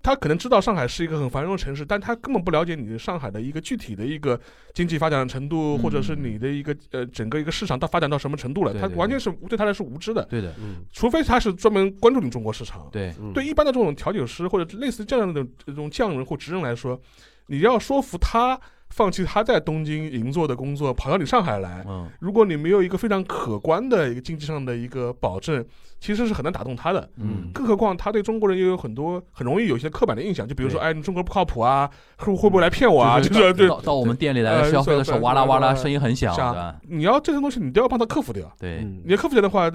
[0.03, 4.41] 他可能知道上海是一个很繁荣的城市，但他根本不了解你的上海的一个具体的一个
[4.73, 10.85] 经济发展的程度，嗯或者是你的一个呃整个一个市场到发展到什么程度了，对对他完全是对他来说无知的，对的，嗯。
[10.93, 12.89] 除非他是专门关注你中国市场。
[12.93, 13.33] 对，嗯。
[13.33, 17.01] 对一般的这种调酒师或者类似这样的这种匠人或职人来说，
[17.47, 18.59] 你要说服他
[18.91, 21.85] 放弃他在东京银座的工作，跑到你上海来。
[21.87, 25.65] 嗯如果你没有一个非常可观的一个经济上的一个保证，
[26.01, 27.09] 其实是很难打动他的。
[27.17, 33.21] 嗯更何况他对中国人又有很多很容易有一些刻板的印象，就比如说，哎，你中国不靠谱啊，会会不会来骗我啊？
[33.21, 38.51] 就是对到到我们店里来呃消费的时候，哇啦哇啦，声音很响是啊的，你要这些东西，你都要帮他克服掉。
[38.61, 39.71] 你要克服掉的话，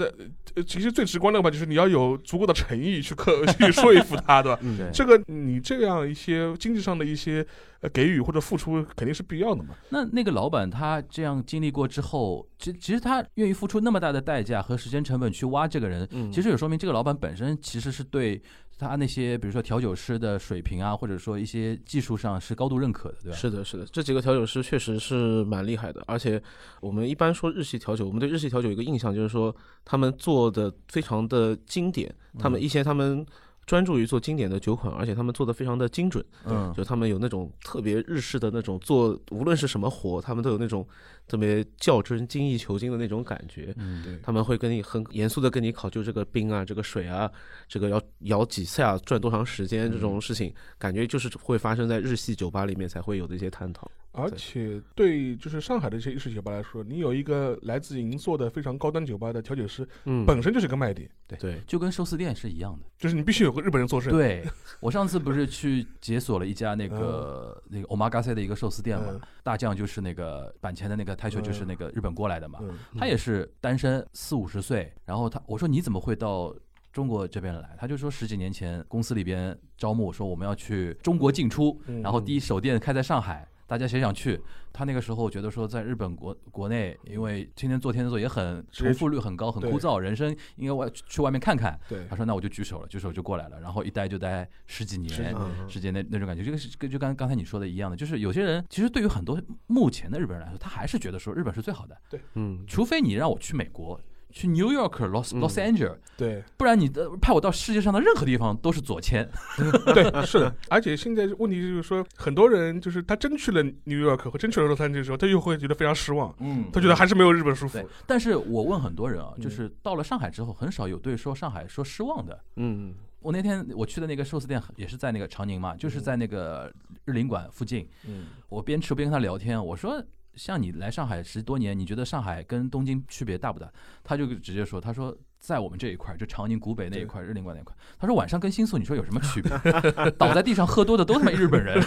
[0.67, 4.59] 其实最直观的话，就是你要有足够的诚意去克 去说服他，对吧？
[4.91, 9.75] 这个你这样一些经济上的一些呃给予或者付出，肯定是必要的嘛。
[9.89, 18.41] 那那个老板他这样经历过之后，其其实他愿意付出那么大的代价和时间成本去挖这个人，嗯其实也说明这个老板本身其实是对
[18.77, 23.37] 他那些比如说调酒师的水平啊，或者说一些技术上是高度认可的，对吧？
[23.37, 26.41] 是的，是的，这几个调酒师确实是蛮厉害的，而且
[26.81, 29.55] 我们一般说日系调酒，我们对日系调酒有一个印象就是说
[29.85, 33.25] 他们做的非常的经典，他们嗯一些他们
[33.65, 36.73] 专注于做经典的酒款，而且他们做的非常的精准，嗯。
[36.75, 40.85] 就他们有那种特别日式的那种做，无论是什么活，他们都有那种
[41.27, 43.73] 特别较真、精益求精的那种感觉。
[43.77, 47.29] 嗯对他们会跟你很严肃的跟你考究这个冰啊、这个水啊、
[47.67, 53.89] 这个要摇几下、转多长时间这种事情，感觉就是会发生在日系酒吧里面才会有的一些探讨。
[54.15, 62.85] 而且对就是上海的一些日式酒吧来说，你有一个来自银座的非常高端酒吧的调酒师，嗯，本身就是个卖点，对对，就跟寿司店是一样的。
[62.95, 64.11] 就是你必须有个日本人做事。
[64.11, 64.45] 对
[64.79, 76.53] 我上次不是去解锁了一家那个、那个 omakase 的一个寿司店嘛，嗯大酱就是那个板前的那个泰秀就是那个日本过来的嘛，嗯，他也是单身四五十岁，然后他我说你怎么会到
[76.91, 77.75] 中国这边来？
[77.77, 83.47] 他就说十几年前公司里边招募说我们要去中国进出，嗯然后第一手店开在上海。
[83.73, 84.39] 大家谁想去？
[84.71, 91.79] 他那个时候觉得说，在日本国国内，因为天天做天天做也很重复率很高，很枯燥，人生应该外去外面看看。
[91.89, 103.99] 对他，说那我就举手了，举手就过来了，然后一待就待十几年十几年，嗯时间那那种感觉，这个是跟就刚刚才你说的一样的，就是有些人其实对于很多目前的日本人来说，他还是觉得说日本是最好的，对嗯，除非你让我去美国。
[104.33, 109.29] 去 New York、Los 嗯 Los Angeles，、对，不然你的派我到世界上的任何地方都是左迁。
[109.93, 110.53] 对，是的。
[110.69, 117.79] 而且现在问题就是说，很多人就是他真去了 New York 或真去了洛杉矶的时候，他又会觉得非常失望，嗯他觉得还是没有日本舒服。
[118.07, 122.39] 但是我问很多人啊，嗯就是到了上海之后，很少有对说上海说失望的。
[122.55, 126.69] 嗯我那天我去的那个寿司店也是在那个长宁嘛，就是在那个
[127.05, 127.87] 日领馆附近。
[128.05, 130.03] 嗯，我边吃边跟他聊天，我说
[130.35, 133.71] 像你来上海十多年，你觉得上海跟东京区别大不大？
[134.03, 139.51] 他就直接说，他说在我们这一块，就长宁古北那一块，日领馆那一块，他说晚上跟新宿你说有什么区别？
[140.17, 141.79] 倒在地上喝多的都他妈日本人，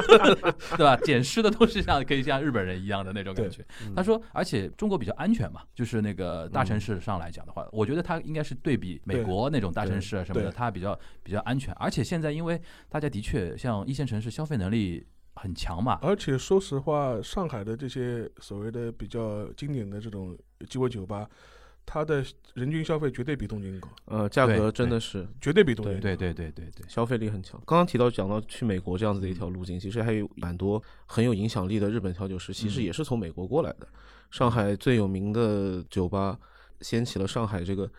[0.76, 0.96] 对吧？
[1.04, 3.64] 捡尸的都是像可以像日本人一样的那种感觉。
[3.84, 11.74] 嗯他说，而且中国比较安全嘛，就是那个大城市上来讲的话，我觉得他应该是对比美国那种大城市啊什么的，对它比较比较安全。
[11.74, 15.04] 而且现在因为大家的确像一线城市消费能力
[15.42, 20.38] 很强嘛，而且说实话，上海的这些所谓的比较经典的这种
[20.68, 21.28] 鸡尾酒吧，
[21.84, 22.24] 它的
[22.54, 26.00] 人均消费绝对比东京高，呃，价格真的是绝对比东京高。
[26.00, 27.60] 对对对对对，消费力很强。
[27.66, 33.88] 刚刚提到讲到去美国这样子的一条路径，其实还有蛮多很有影响力的日本调酒师，其实嗯也是从美国过来的。
[34.30, 36.38] 上海最有名的酒吧，
[36.80, 37.90] 掀起了上海这个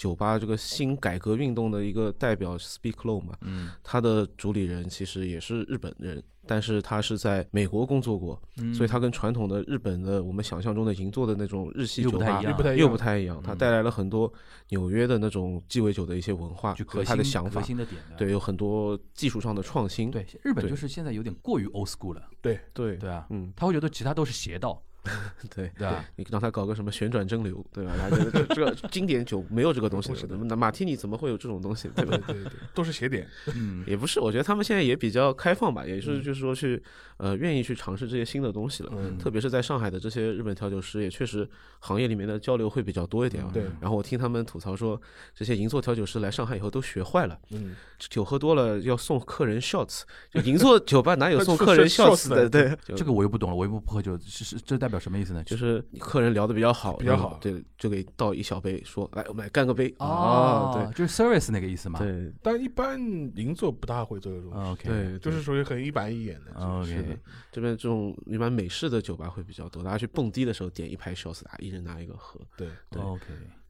[0.00, 8.72] 酒吧这个新改革运动的一个代表 Speak Low 嘛，嗯，他的主理人其实也是日本人，但是他是在美国工作过，嗯。
[8.72, 12.78] 所以他跟传统的日本的我们想象中的银座的那种日系酒吧又不太一样。
[12.78, 13.58] 又不太一样他嗯。
[13.58, 14.32] 带来了很多
[14.70, 20.10] 纽约的那种鸡尾酒的一些文化和他的想法，新的点的，对，有很多技术上的创新。
[20.10, 22.58] 对，日本就是现在有点过于 old school 了，对。
[22.72, 22.96] 对。
[22.96, 24.82] 对啊，嗯，他会觉得其他都是邪道，
[25.54, 25.70] 对。
[25.78, 26.04] 对吧？
[26.16, 27.92] 你让他搞个什么旋转蒸馏，对吧？
[27.98, 32.34] 他 这个这这个经典酒没有这个东西东西的的，那马提尼怎么会有这种东西，对吧对？
[32.34, 33.26] 对对，都是邪点。
[33.54, 36.82] 嗯，也不是，我觉得他们现在也比较开放吧，也是嗯就是说去
[37.16, 38.92] 呃愿意去尝试这些新的东西了。
[38.96, 41.48] 嗯，特别是在上海的这些日本调酒师，也确实
[41.80, 43.50] 行业里面的交流会比较多一点啊。
[43.52, 45.00] 对然后我听他们吐槽说，
[45.34, 52.48] 这些银座调酒师来上海以后都学坏了，嗯，酒喝多了要送客人 shots，就银座酒吧哪有送客人是 shots 的？
[52.48, 55.42] 对，这个我又不懂了，我又不不喝酒，是是这代表什么意思呢？
[55.44, 61.98] 就是客人聊的比较好，比较好对，就给倒一小杯，说来我们来干个杯啊哦，就是 service 那个意思嘛。
[61.98, 63.00] 对对但一般
[63.36, 66.52] 银座不大会做这种，，OK，对，就是属于很一板一眼的。
[66.54, 67.18] 哦是的，OK，
[67.52, 72.40] 这边这种一般美式的酒吧会比较多，大家去蹦迪的时候点一排 shots，大家一人拿一个喝。
[72.56, 73.24] 对，对 OK，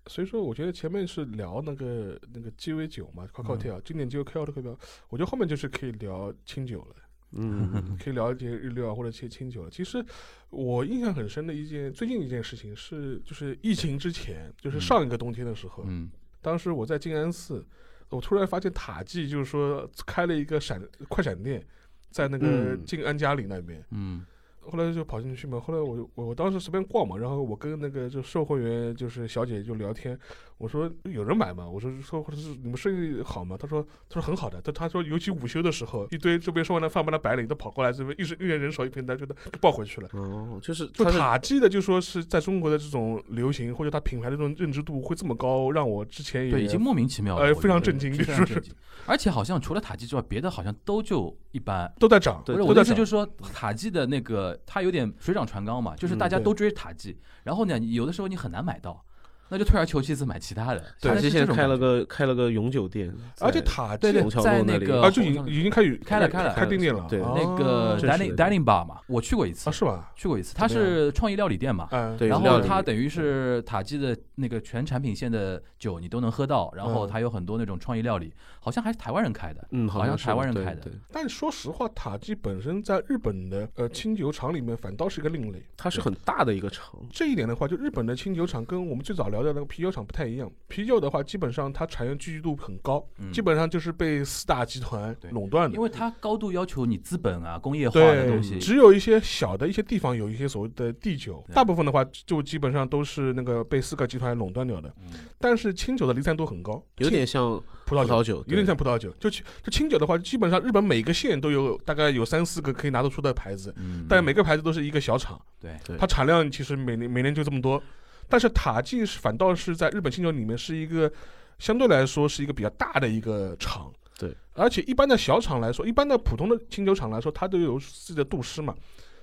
[0.06, 4.76] 所以说我觉得前面是聊那个那个鸡尾酒嘛，cocktail，经典鸡尾 cocktail，
[5.08, 6.96] 我觉得后面就是可以聊清酒了。
[7.32, 9.70] 嗯可以聊一些日料或者一些清酒了。
[9.70, 10.04] 其实
[10.50, 16.10] 我印象很深的一件最近一件事情是，就是疫情之前，就是嗯上一个冬天的时候，嗯
[16.42, 17.64] 当时我在静安寺，
[18.08, 21.64] 我突然发现塔记就是说开了一个闪快闪店，
[22.10, 23.84] 在那个嗯静安嘉里那边。
[23.90, 24.24] 嗯
[24.60, 25.58] 后来就跑进去嘛。
[25.60, 30.18] 后来我就我我当时随便逛嘛，然后我跟那个就售货员就是小姐就聊天，
[30.58, 31.68] 我说有人买吗？
[31.68, 33.56] 我说说或者是你们生意好吗？
[33.58, 40.08] 她说她说很好的，她她说尤其午休的时候，一堆这边说完了饭班的白领都跑过来这边，一时一人人手一瓶单，就都抱回去了。
[40.12, 48.74] 哦，就是就塔基的，就说是在中国的这种流行或者它品牌的这种认知度会这么高，让我之前也对，已经莫名其妙了，呃非常震惊非就是常震惊。
[49.06, 51.90] 而且好像除了塔基之外，别的好像都就一般。
[51.98, 52.82] 都在涨，对不是我的。
[52.82, 59.04] 意思就是说，塔基的那个它有点水涨船高嘛，就是大家都追塔季，然后呢，有的时候你很难买到，
[59.50, 60.82] 那就退而求其次买其他的。
[61.00, 70.10] 塔基现在是这现在开了个开了个永久店，而且塔基对对在那个啊，就已经已经开始开了开了开店店了，对哦那个 dining dining bar 嘛，我去过一次啊，是吧？
[70.16, 71.88] 去过一次，它是创意料理店嘛。
[71.90, 85.60] 嗯，对然后它等于是塔基的那个全产品线的酒你都能喝到，然后嗯它有很多那种创意料理，好像还是台湾人开的，嗯，好像是台湾人开的对对但说实话，塔基本身在日本的呃清酒厂里面反倒是一个另类。
[85.76, 90.50] 它是很大的一个厂，这一点的话，就日本的清酒厂跟我们最早聊的那个啤酒厂不太一样。
[90.68, 95.82] 啤酒的话，基本上它产业聚集度很高，嗯基本上就是被四大集团垄断的因。
[95.82, 104.88] 为它高度要求你资本啊、工业化的东西，，只有一些小的一些地方有一些所谓的地酒，大部分的话就基本上都是那个被四个集团垄断掉的。
[104.98, 109.10] 嗯但是清酒的离散度很高，有点像葡萄酒，葡萄酒，有点像葡萄酒。
[109.18, 117.82] 就清就清酒的话，基本上日本每个县都有大概有三四个可以拿得出的牌子，嗯，但每个牌子都是一个小厂，对对它产量其实每年每年就这么多。
[118.30, 121.10] 但是塔基是反倒是在日本清酒里面是一个
[121.58, 123.92] 相对来说是一个比较大的一个厂。
[124.18, 128.74] 对，而且一般的小厂来说，一般的普通的清酒厂来说，它都有自己的杜师嘛。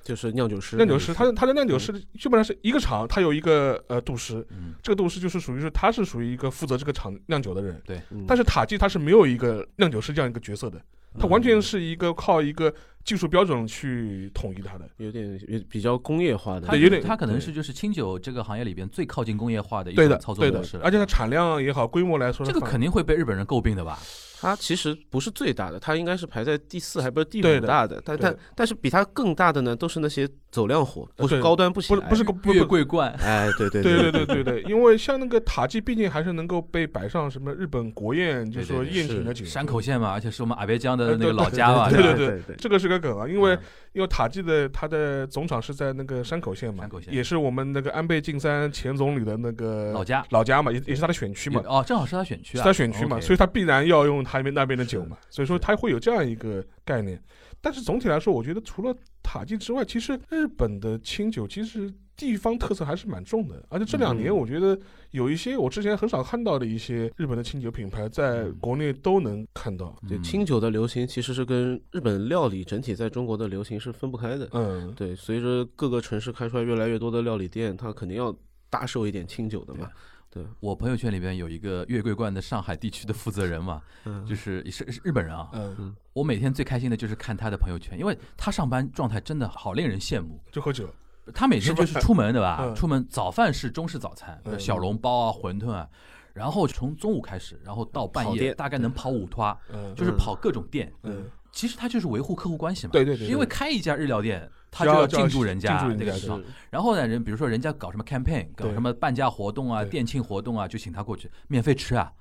[0.03, 4.73] 就是酿酒师，酿酒师，他的它的酿酒师基本上是一个厂，他有一个呃杜师，嗯。
[4.81, 7.81] 这个杜师就是属于是他是属于一个负责这个厂酿酒的人。
[8.09, 10.81] 嗯但是塔基他是没有一个酿酒师这样一个角色的，
[11.19, 12.73] 他完全是一个靠一个
[13.07, 14.87] 技术标准去统一它的。
[14.97, 20.83] 有点有比较工业化的，它对有点它可能是就是清酒这个行业里边最靠近工业化的一对的种操，作对的模式，了。
[20.83, 23.97] 而且它产量也好，规模来说，这个肯定会被日本人诟病的吧？
[24.39, 32.67] 它其实不是最大的，它应该是排在第四还不是第五大的，但但但是比它更大的呢，都是那些走量货，不是高端不行，不是不是个不月不。
[32.67, 39.45] 桂冠，哎，对对对对对对对，因为像那个塔基，毕竟还是能够被摆上什么日本国宴，就是说宴请的酒。
[39.45, 43.59] 山口县嘛，而且是我们阿别江的那个老家嘛，对对对对这个是个梗啊，因为嗯
[43.97, 47.11] 因为塔季的它的总厂是在那个山口县嘛山口，县。
[47.11, 50.23] 也是我们那个安倍晋三前总理的那个老家。
[50.29, 53.25] 老家嘛，也也是他的选区嘛，哦，正好是他选区是啊，他选区嘛，OK。
[53.25, 57.19] 所以他必然要用他们那边的酒嘛，所以说他会有这样一个概念。
[57.59, 64.77] 但是总体来说，我觉得除了塔季之外，其实日本的清酒其实地方特色还是蛮重的，而且这两年嗯我觉得
[65.11, 69.95] 有一些我之前很少看到的一些日本的清酒品牌，在国内都能看到。
[70.09, 74.49] 对嗯清酒的流行其实是跟日本料理整体在中国的流行是分不开的。
[74.51, 78.35] 嗯，对，随着各个城市开出来越来越多的料理店，它肯定要
[78.69, 79.87] 搭售一点清酒的嘛。
[80.29, 85.49] 对，我朋友圈里边有一个月桂冠的上海地区的负责人嘛，嗯，就是是是日本人啊。
[85.53, 90.41] 嗯，我每天最开心的就是看他的朋友圈，因为他上班状态真的好令人羡慕。
[90.51, 90.89] 就喝酒，
[91.33, 92.59] 他每天就是出门对吧？
[92.61, 92.75] 嗯。
[92.75, 94.59] 出门早饭是中式早餐，嗯。
[94.59, 95.87] 小笼包啊、馄饨啊，
[96.33, 99.57] 然后从中午开始，然后到半夜大概能跑五趟，
[99.95, 100.91] 就是跑各种店。
[101.03, 102.91] 嗯，其实他就是维护客户关系嘛。
[102.91, 106.31] 对对对，因为开一家日料店，他就要进驻人家那个是。
[106.69, 112.11] 然后呢，人比如说人家搞什么 campaign，搞什么半价活动啊、店庆活动啊，就请他过去免费吃啊。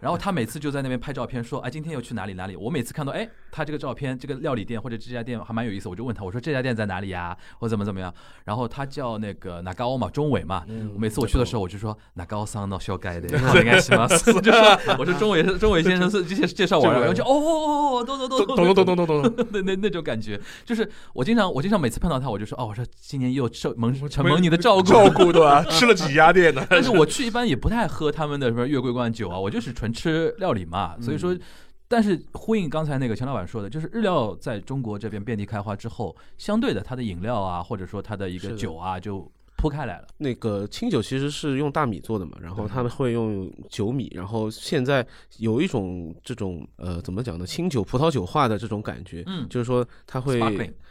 [0.00, 2.56] 然后他每次就在那边拍照片，说哎今天又去哪里哪里。
[2.56, 7.36] 我每次看到哎他这个照片，这个料理店或者这家店还蛮有意思，我就问他，我说这家店在哪里呀？
[7.58, 8.12] 或怎么怎么样？
[8.44, 10.64] 然后他叫那个哪高嘛，中伟嘛。
[10.96, 14.08] 每次我去的时候，我就说哪高桑到小改的，应该是吗？
[14.08, 24.82] 就说我说中伟是中伟先生是介介绍我，这个然后就哦哦哦，哦懂懂懂懂懂懂懂懂懂，那那那种感觉，就是我经常我经常每次碰到他，我就说哦，我说今年又受蒙承蒙你的照顾。
[24.82, 25.62] 照顾对吧？
[25.70, 26.66] 吃了几家店呢？
[26.68, 30.96] 但是我去一般也不太喝他们的什么月桂冠酒啊，我就是纯吃料理嘛。
[31.00, 31.36] 所以说，
[31.86, 39.30] 但是呼应刚才那个钱老板说的，就是日料在中国这边遍地开花之后，相对的它的饮料啊，或者说它的一个酒啊，就
[39.60, 40.06] 铺开来了。
[40.16, 45.06] 那个清酒其实是用大米做的嘛，然后他们会用酒米，然后现在
[45.38, 49.46] 有一种这种呃怎么讲呢，清酒葡萄酒化的这种感觉，嗯。
[49.50, 50.40] 就是说它会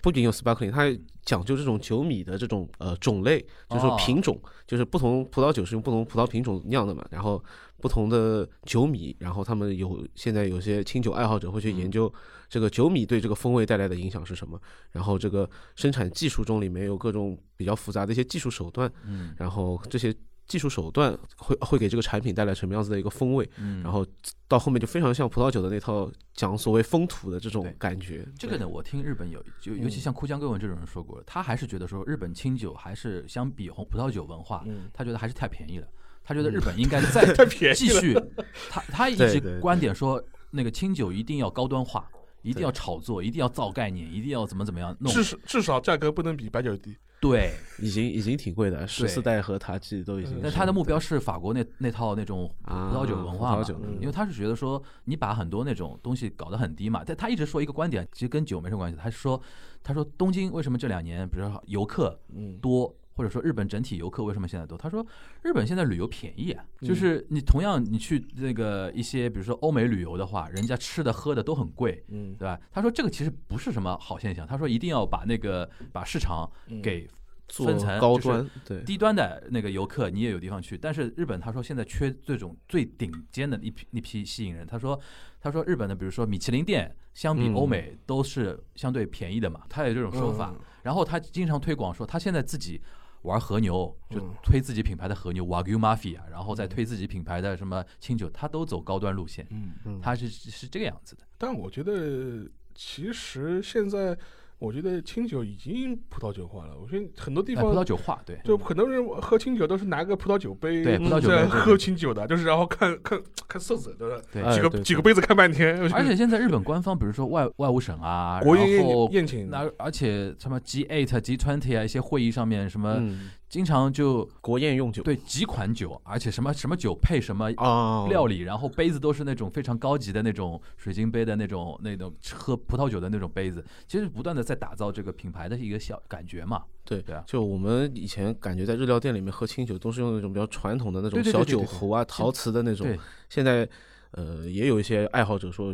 [0.01, 3.39] 不仅有 sparkling，它讲究这种酒米的这种呃种类，
[3.69, 7.43] 就是说哦品种，就是不同葡萄酒是用不同葡萄品种酿的嘛，然后
[7.81, 12.13] 不同的酒米，然后他们有现在有些清酒爱好者会去研嗯究
[12.49, 14.59] 这个酒米对这个风味带来的影响是什么，
[14.91, 20.13] 然后这个生产技术中里面有各种比较复杂的一些技术手段，嗯，然后这些
[20.47, 24.03] 技术手段会会给这个产品带来什么样子的一个风味，嗯，然后
[24.47, 28.27] 到后面就非常像葡萄酒的那套讲所谓风土的这种感觉。
[28.37, 35.87] 这个呢，我听日本有就尤其嗯像枯江歌文这种人说过，他还是觉得说日本清酒还是相比红葡萄酒文化，嗯，他觉得还是太便宜了。
[36.23, 37.25] 他觉得日本应该 再
[37.73, 38.13] 继续，
[38.69, 42.07] 他他一直观点说，那个清酒一定要高端化，
[42.41, 45.11] 一定要炒作，一定要造概念，一定要怎么怎么样弄。
[45.11, 46.95] 至少至少价格不能比白酒低。
[47.21, 50.39] 对，已经已经挺贵的，十四代和塔基都已经是。
[50.39, 58.97] 嗯那他的目标是法国那那套那种葡啊萄酒文化嘛葡萄酒嗯因为他是觉得说你把很多那种东西搞得很低嘛，但他一直说一个观点，其实跟酒没什么关系。
[58.97, 59.41] 他是说，
[59.83, 64.77] 他说东京为什么这两年，比如说游客嗯，多，或者说日本整体游客为什么现在多？
[64.77, 65.05] 他说
[65.41, 72.01] 日本现在旅游便宜啊，嗯就是你同样你去那个一些比如说欧美旅游的话，人家吃的喝的都很贵。
[72.07, 72.57] 嗯对吧？
[72.71, 74.47] 他说这个其实不是什么好现象。
[74.47, 77.05] 他说一定要把那个把市场嗯给
[77.49, 84.65] 做分层就是高端，对低端的那个游客你也有地方去，但是日本他说现在缺这种最顶尖的一批一批吸引人。
[84.65, 84.97] 他说
[85.41, 90.53] 他说日本的比如说米其林店相比嗯欧美都是相对便宜的嘛，他有这种说法。
[90.57, 92.81] 嗯然后他经常推广说他现在自己
[93.23, 94.33] 玩和牛，就嗯。
[94.43, 99.99] 推自己品牌的和牛 Wagyu Mafia，然后再推自己品牌的什么清酒，他都走高端路线，嗯，嗯。
[100.01, 101.23] 他是是这个样子的。
[101.37, 104.17] 但我觉得其实现在，
[104.59, 106.77] 我觉得清酒已经葡萄酒化了。
[106.79, 107.83] 我觉得很多地方，葡萄。
[107.89, 114.21] 酒化，对就很多人喝清酒都是拿个葡萄酒杯，对葡萄酒在杯喝清酒的，就是然后看看看色泽，对吧？
[114.31, 114.43] 对。
[114.43, 125.01] 哎几个几个杯子看半天，而且现在日本官方，比如说外外务省啊，国宴然后宴宴请，那而且什么 G eight、G twenty 啊，一些会议上面什么，嗯，经常就国宴用酒。
[125.01, 136.63] 对几款酒，而且什么什么酒配什么啊，料理，然后杯子都是那种非常高级的那种水晶杯的那种那种喝葡萄酒的那种杯子，其实不断的在打造这个品牌的一个小感觉嘛。
[136.85, 137.23] 对对啊。
[137.25, 142.99] 就我们以前感觉在日料店里面喝清酒都是用那种比较传统的那种小酒壶啊、陶瓷的那种对。
[143.29, 143.67] 现在
[144.11, 145.73] 呃也有一些爱好者说，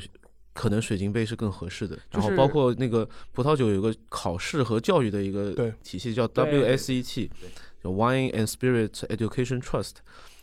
[0.53, 1.99] 可能水晶杯是更合适的。
[2.11, 5.53] 然后包括那个葡萄酒有个考试和教育的一个
[5.83, 7.29] 体系叫对对 WSET，
[7.89, 9.95] Wine and Spirit Education Trust。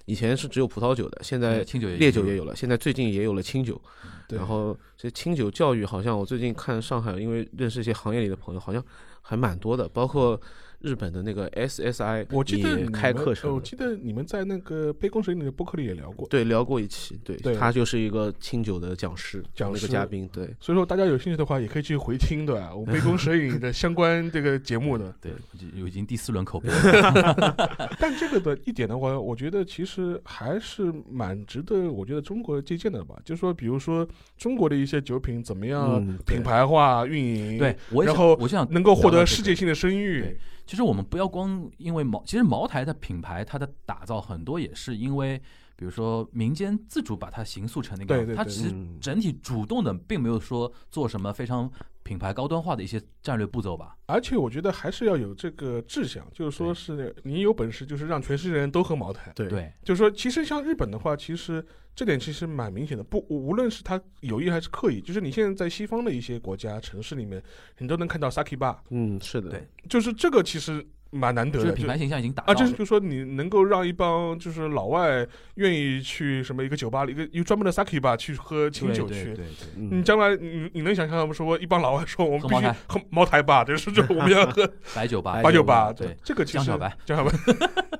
[0.04, 3.80] 以前是只有葡萄酒的，现在清酒烈酒也有了，现在最近也有了清酒。
[4.26, 8.84] 对然后这清酒教育好像我最近看上海，因为认识一些行业里的朋友，好像
[9.20, 10.40] 还蛮多的，包括
[10.82, 13.56] 日本的那个 SSI，我记得开课程了。
[13.56, 22.74] 我记得你们在那个杯弓蛇影里的播客里也聊过，对，聊过一期，对对他就是一个清酒的讲师，讲了一个嘉宾，对，所以说大家有兴趣的话也可以去回听，对 吧？
[22.74, 25.14] 我杯弓蛇影的相关这个节目的。
[25.22, 25.32] 对，
[25.74, 27.54] 有已经第四轮口碑了。
[28.00, 33.14] 但这个的一点的话，我觉得其实还是蛮值得，我觉得中国借鉴的吧。
[33.24, 34.06] 就是说，比如说
[34.36, 40.36] 中国的一些酒品怎么样品牌化运营，对，，然后我想能够获得世界性的声誉对。
[40.66, 45.38] 其实我们不要光因为茅，其实茅台的品牌它的打造很多也是因为，
[45.76, 48.98] 比如说民间自主把它形塑成那个样子，对对对它其实嗯。
[49.00, 51.70] 整体主动的并没有说做什么非常
[52.12, 53.96] 品牌高端化的一些战略步骤吧。
[54.04, 59.32] 而且我觉得还是要有这个志向，就是说是你有本事，就是让全世界人都喝茅台。
[59.34, 63.02] 对对，就是说，其实像日本的话，其实这点其实蛮明显的。
[63.02, 67.42] 不，无论是他有意还是刻意，就是你现在在西方的一些国家城市里面，
[67.78, 71.64] 你都能看到 sake bar，嗯，是的，对就是这个其实蛮难得的。
[71.66, 72.54] 就就是品牌形象已经打啊。
[72.54, 79.26] 就是就说你能够让一帮就是老外愿意去什么一个酒吧里，一个一个专门的 sake bar 去喝清酒去。
[79.26, 79.46] 对对
[79.76, 87.32] 你将来你你能想象说一帮老外说我们必须喝茅台喝茅台吧，就是就我们要喝 白酒吧，白酒吧，对，这个其实江小白，江小白，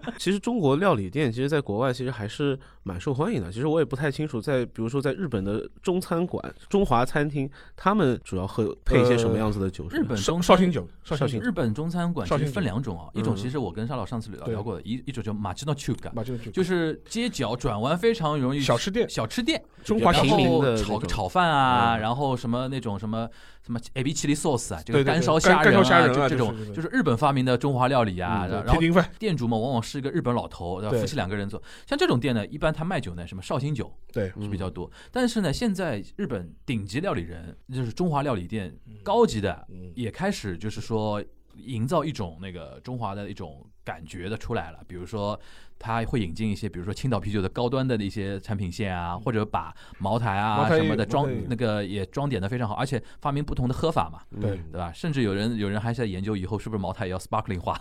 [0.19, 3.51] 其实中国料理店，其实在国外其实还是蛮受欢迎的。
[3.53, 9.87] 其实我也不太清楚，在比如说在日本的中餐馆、中华餐厅，他们主要喝配一些什么样子的酒？
[9.89, 23.29] 日本绍中餐绍兴酒，绍兴，日本中餐馆其实分绍兴酒两种啊，一种嗯其实我跟沙老上次聊聊过的，一一种叫马吉诺 g a 马这个酒就是街角转弯非常容易小吃店，小吃店，中华平民的炒个炒饭啊，嗯然后什么那种什么
[23.65, 28.47] 什么 A B 七里 sauce 啊，这个干烧虾仁啊就这种就是日本发明的中华料理啊。
[28.51, 28.81] 嗯然后
[29.19, 31.63] 店主嘛，往往是一个日本老头，夫妻两个人做。
[31.87, 34.91] 像这种店呢，一般他卖酒呢，什么绍兴酒对，是比较多。
[35.11, 38.95] 但是呢，现在日本顶级料理人，就是中华料理店嗯。
[39.05, 39.93] 高级的，嗯。
[39.95, 41.23] 也开始就是说
[41.55, 44.79] 营造一种那个中华的一种感觉的出来了。
[44.87, 45.39] 比如说，
[45.79, 54.93] 他会引进一些，比如说青岛啤酒的高端的一些产品线啊，或者把茅台啊什么的装那个也装点的非常好，而且发明不同的喝法嘛，对嗯对吧？
[54.93, 57.77] 甚至有人有人还在研究以后是不是茅台也要 sparkling 化。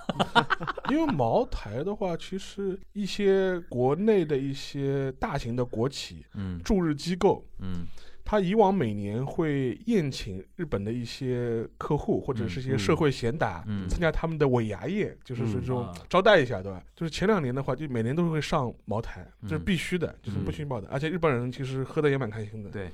[0.89, 7.85] 因为茅台的话，其实一些国内的一些大型的国企、嗯驻日机构，嗯，
[8.23, 16.81] 他以往每年会宴请日本的一些客户或者是一些社会贤达，嗯参加他们的尾牙宴，就是是这种啊招待一下，对吧？
[16.95, 20.87] 就是前两年的话，就每年都会上茅台，这是嗯必须的，就是不嗯许报的。
[20.89, 22.69] 而且日本人其实喝的也蛮开心的。。
[22.69, 22.89] 对，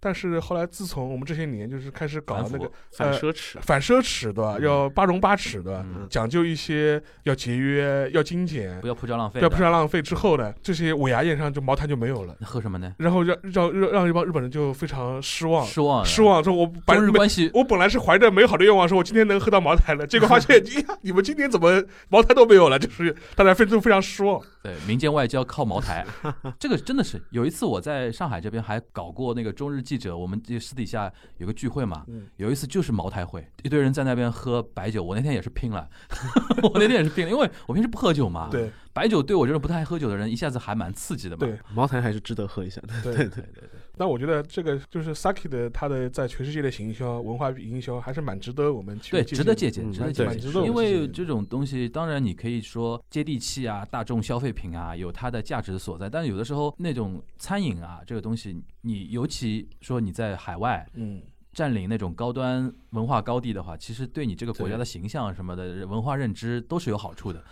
[0.00, 4.56] 但是后来自从我们这些年就是开始搞那个反奢侈，反奢侈，对吧？
[4.58, 5.84] 嗯要八荣八耻，对吧？
[5.84, 10.00] 嗯讲究一些要节约、要精简不，要铺张浪费不要铺张浪费。
[10.00, 12.36] 之后呢，这些尾牙宴上就茅台就没有了。
[12.40, 12.94] 那喝什么呢？
[12.98, 16.42] 然后让让让让一帮日本人就非常失望，失望，失望。
[16.42, 22.78] 说我本中日关系我本来是怀着美好的愿望，说我今天能喝到茅台了，结果发现，哎呀，你们今天怎么茅台都没有了？
[22.78, 24.40] 就是大家非都非常失望。
[24.68, 26.06] 对，民间外交靠茅台，
[26.60, 35.88] 这个真的是有一次我在上海这边还搞过那个中日记者，我们这私底下有个聚会嘛，嗯，有一次就是茅台会，一堆人在那边喝白酒，我那天也是拼了，
[36.62, 38.70] 我那天也是拼了，因为我平时不喝酒嘛，，对。
[38.92, 41.56] 白酒对我这种不太爱喝酒的人一下子还蛮刺激的嘛，对。
[41.72, 42.88] 茅台还是值得喝一下的。
[43.02, 43.14] 对。
[43.14, 50.64] 对对对对，但我觉得这个就是 Saki 的他的在全世界的行销、文化营销还是蛮值得我们去对，值得借鉴值得借鉴。
[50.64, 56.08] 因为这种东西，当然你可以说接地气啊，大众消费品啊，有它的价值所在。
[56.08, 60.86] 但是有的时候那种餐饮啊，这个东西，你尤其说你在海外。
[60.94, 61.20] 嗯，
[61.52, 67.42] 占领那种高端文化高地的话，其实对你这个国家的形象什么的文化认知都是有好处的，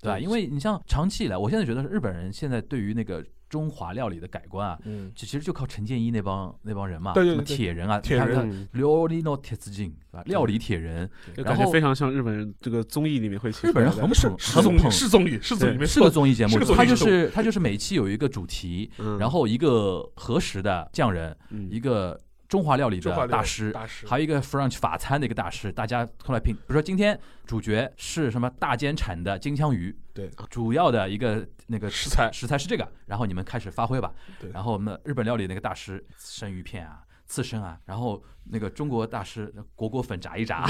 [0.00, 0.18] 对吧？
[0.18, 7.44] 因为你像长期以来，我现在觉得日本人现在对于那个中华料理的改观啊，嗯，其实就靠陈建一那帮那帮人嘛，什么对对。
[7.44, 10.22] 对铁人啊，铁人嗯，料理の鉄人，是吧？
[10.26, 16.10] 料理铁人，感觉然后非常像日本人这个综艺里面会起日本人很捧是是综艺，很捧是综艺，是综艺，是个。
[16.10, 19.18] 综艺节目是个，综艺它就是他就是每期有一个主题，嗯。
[19.18, 21.68] 然后一个合适的匠人，嗯。
[21.70, 34.12] 一个中华料理的大师，大师，还有一个 French 法餐的一个大师，大家后来拼，比如说今天主角是什么大煎产的金枪鱼，对，主要的一个那个食材食材是这个，然后你们开始发挥吧。
[34.40, 37.02] 对然后我们日本料理那个大师生鱼片啊。
[37.28, 40.66] 刺身啊，然后那个中国大师裹裹粉炸一炸，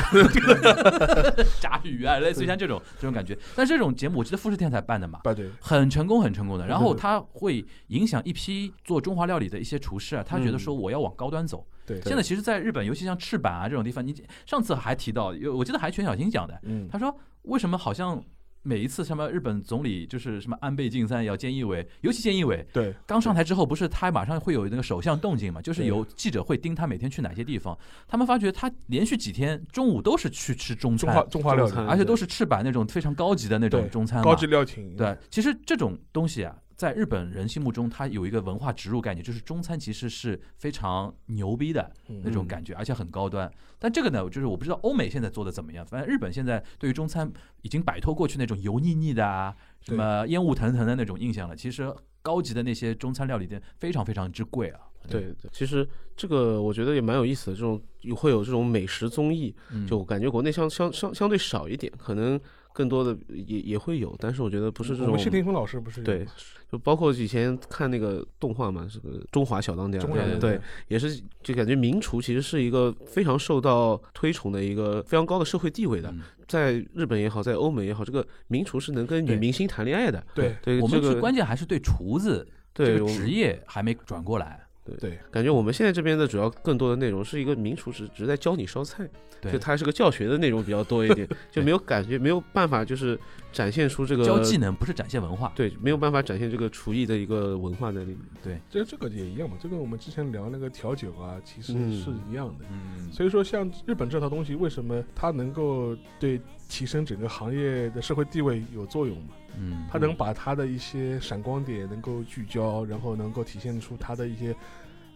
[1.60, 3.38] 炸鱼啊，类似于像这种这种感觉。
[3.54, 6.66] 但是这种节目我记得富士电视台办的嘛，对，很成功，很成功的。
[6.66, 11.66] 然后对它会影响一批做中华料理的一些厨师啊，他觉得说我要往高端走。
[11.86, 18.22] 对，现在其实，在日本，尤其像赤坂啊这种地方，你上次还提到，有我记得还全小新讲的，嗯，他说为什么好像
[18.62, 25.88] 每一次什么日本总理就是什么安倍晋三要菅义伟，尤其菅义伟对，刚上台之后，不是他马上会有那个首相动静嘛，就是对。
[25.88, 43.52] 有记者会盯他每天去哪些地方，他们发觉他连续几天中午都是去吃中中华餐，中华料餐而且都是赤坂那种非常高级的那种中餐嘛，高级料亭，对，其实这种东西啊，在日本人心目中，它有一个文化植入概念，就是中餐其实是非常牛逼的嗯那种感觉，而且很高端。
[43.80, 47.28] 但这个呢，就是我不知道欧美现在做的怎么样，反正日本现在对于中餐
[47.62, 51.56] 已经摆脱过去那种油腻腻的啊，什么烟雾腾腾的那种印象了。
[51.56, 54.82] 其实高级的那些中餐料理店非常非常之贵啊。
[55.08, 57.80] 对对，其实这个我觉得也蛮有意思的，这种
[58.14, 62.38] 会有这种美食综艺，嗯，就感觉国内相相相相对少一点，可能
[62.78, 66.24] 更多的也也会有，但是我觉得不是这种我们谢霆锋老师不是对
[66.70, 80.24] 就包括以前看那个动画嘛，这个《中华小当家》，中华对对，也是就感觉名厨其实是一个非常受到推崇的一个非常高的社会地位的，嗯在日本也好，在欧美也好，这个名厨是能跟女明星谈恋爱的。
[80.34, 84.67] 对对，我们最这个关键还是对厨子这个职业还没转过来。
[84.96, 89.08] 对，感觉我们现在这边的主要更多的内容是一个名厨只只是在教你烧菜，
[89.40, 93.18] 对就它是个教学的内容比较多一点， 就没有感觉没有办法就是
[93.52, 95.52] 展现出这个教技能不是展现文化。
[95.54, 98.18] 对，没有办法展现这个厨艺的一个文化在里面。
[98.42, 102.64] 对这这个也一样嘛，这跟我们之前聊那个调酒啊，其实嗯是一样的。
[102.70, 109.34] 嗯，所以说，像日本这套东西，为什么它能够对提升整个行业的社会地位有作用嘛？
[109.60, 114.54] 嗯，他能把他的一些闪光点能够聚焦，然后能够体现出他的一些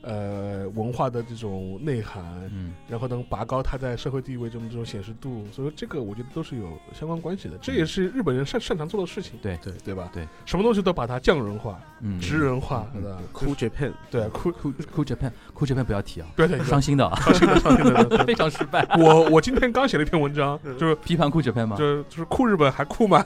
[0.03, 5.45] 呃文化的这种内涵，嗯然后能拔高他在社会地位中这种显示度。
[5.53, 9.39] 所以说这个我觉得都是有相关关系的，这也是日本人擅擅长做的事情。
[9.43, 10.11] 对对对吧？
[10.13, 18.25] 对，什么东西都把它匠人化、嗯，职人化，嗯对吧？Cool Japan，对，酷，酷酷 Japan 哭 Japan 不要提啊，不要提 伤心的啊， 伤心的，伤心的。
[18.27, 18.87] 非常失败。
[18.99, 21.77] 我我今天刚写了一篇文章，就是批判酷 Japan 吗？
[21.77, 23.25] 就就是酷日本还酷吗？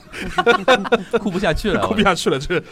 [1.20, 2.62] 酷不下去了，酷不下去了，这。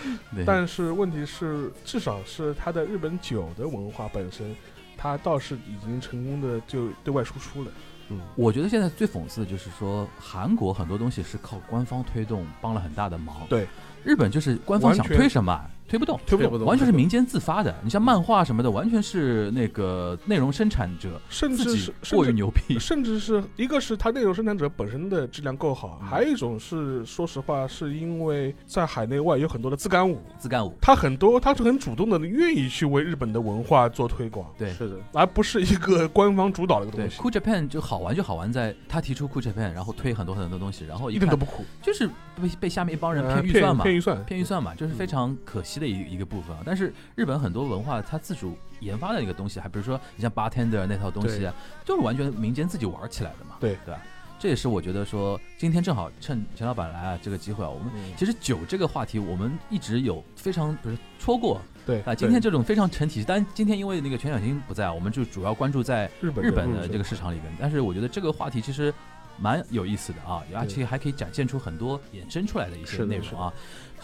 [0.47, 4.55] 但是问题是，至少是他的日本酒的文化本身，
[4.97, 7.71] 它倒是已经成功的就对外输出了。
[8.11, 13.47] 嗯，我觉得现在最讽刺的就是说，韩国很多东西是靠官方推动，帮了很大的忙。
[13.49, 13.67] 对，
[14.05, 16.19] 日本就是官方想推什么推不动。
[16.27, 22.79] 推不动，完全是民间自发的，你像漫画什么的，完全是那个内容生产者甚至自己过于牛逼。
[22.79, 26.09] 甚至是一个是它内容生产者本身的质量够好，嗯。
[26.09, 34.73] 还有一种是说实话，是因为在海内外有很多的自干舞，自干舞，他很多他是很主动的愿意去为日本的文化做推广，对。
[34.73, 42.07] 是的，而不是一个官方主导的一个东西，，Cool Japan 就好玩就好玩在他提出 Cool Japan，然后推很多很多东西，然后一点都不苦，就是
[42.41, 46.63] 被被下面一帮人呃骗预算嘛，骗预算，骗预算嘛，就是非常可惜的一一个部分啊。
[46.65, 51.55] 但是日本很多文化，它自主研发的一个东西，还比如说你像 bartender 那套东西啊，
[51.85, 54.01] 就是完全民间自己玩起来的嘛，对对吧？
[54.37, 62.15] 这也是我觉得说，今天正好趁钱老板来啊这个机会啊，我们嗯其实酒这个话题，我们一直有非常不是戳过对啊。
[62.15, 67.51] 今天这种非常成体系，但今天因为那个全小新不在，我们就主要关注在日本日本嗯的这个市场里边。
[67.59, 68.93] 但是我觉得这个话题其实
[69.39, 73.51] 蛮有意思的啊，而且还可以展现出很多衍生出来的一些内容啊。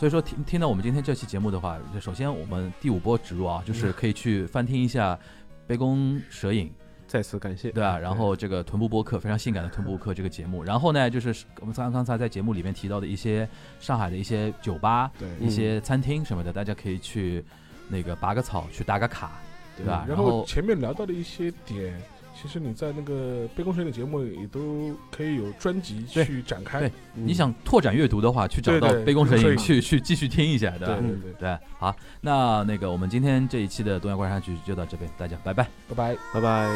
[0.00, 5.18] 所以说听听到我们今天这期节目的话，就首先我们第五波植入啊，就是可以去翻听一下
[5.66, 6.72] 杯弓蛇影，
[7.06, 7.70] 再次感谢。
[7.72, 7.98] 对啊？
[7.98, 13.46] 然后这个臀部播客非常性感的臀部播客这个节目，然后呢，就是我们刚刚才在节目里面提到的一些
[13.78, 15.28] 上海的一些酒吧、对。
[15.38, 17.44] 一些餐厅什么的，大家可以去
[17.86, 19.32] 那个拔个草，去打个卡，
[19.76, 20.06] 对吧？
[20.08, 21.94] 然然后前面聊到的一些点，
[22.40, 26.80] 其实你在那个杯弓蛇影的节目里也都可以有专辑去展开。
[26.80, 30.96] 对嗯你想拓展阅读的话，去找到杯弓蛇影去去继续听一下，对吧？
[31.00, 35.68] 对对对，对，好，那那个我们今天这一期的东亚观察局就到这边，大家拜拜。
[35.88, 36.16] 拜拜。
[36.32, 36.68] 拜拜。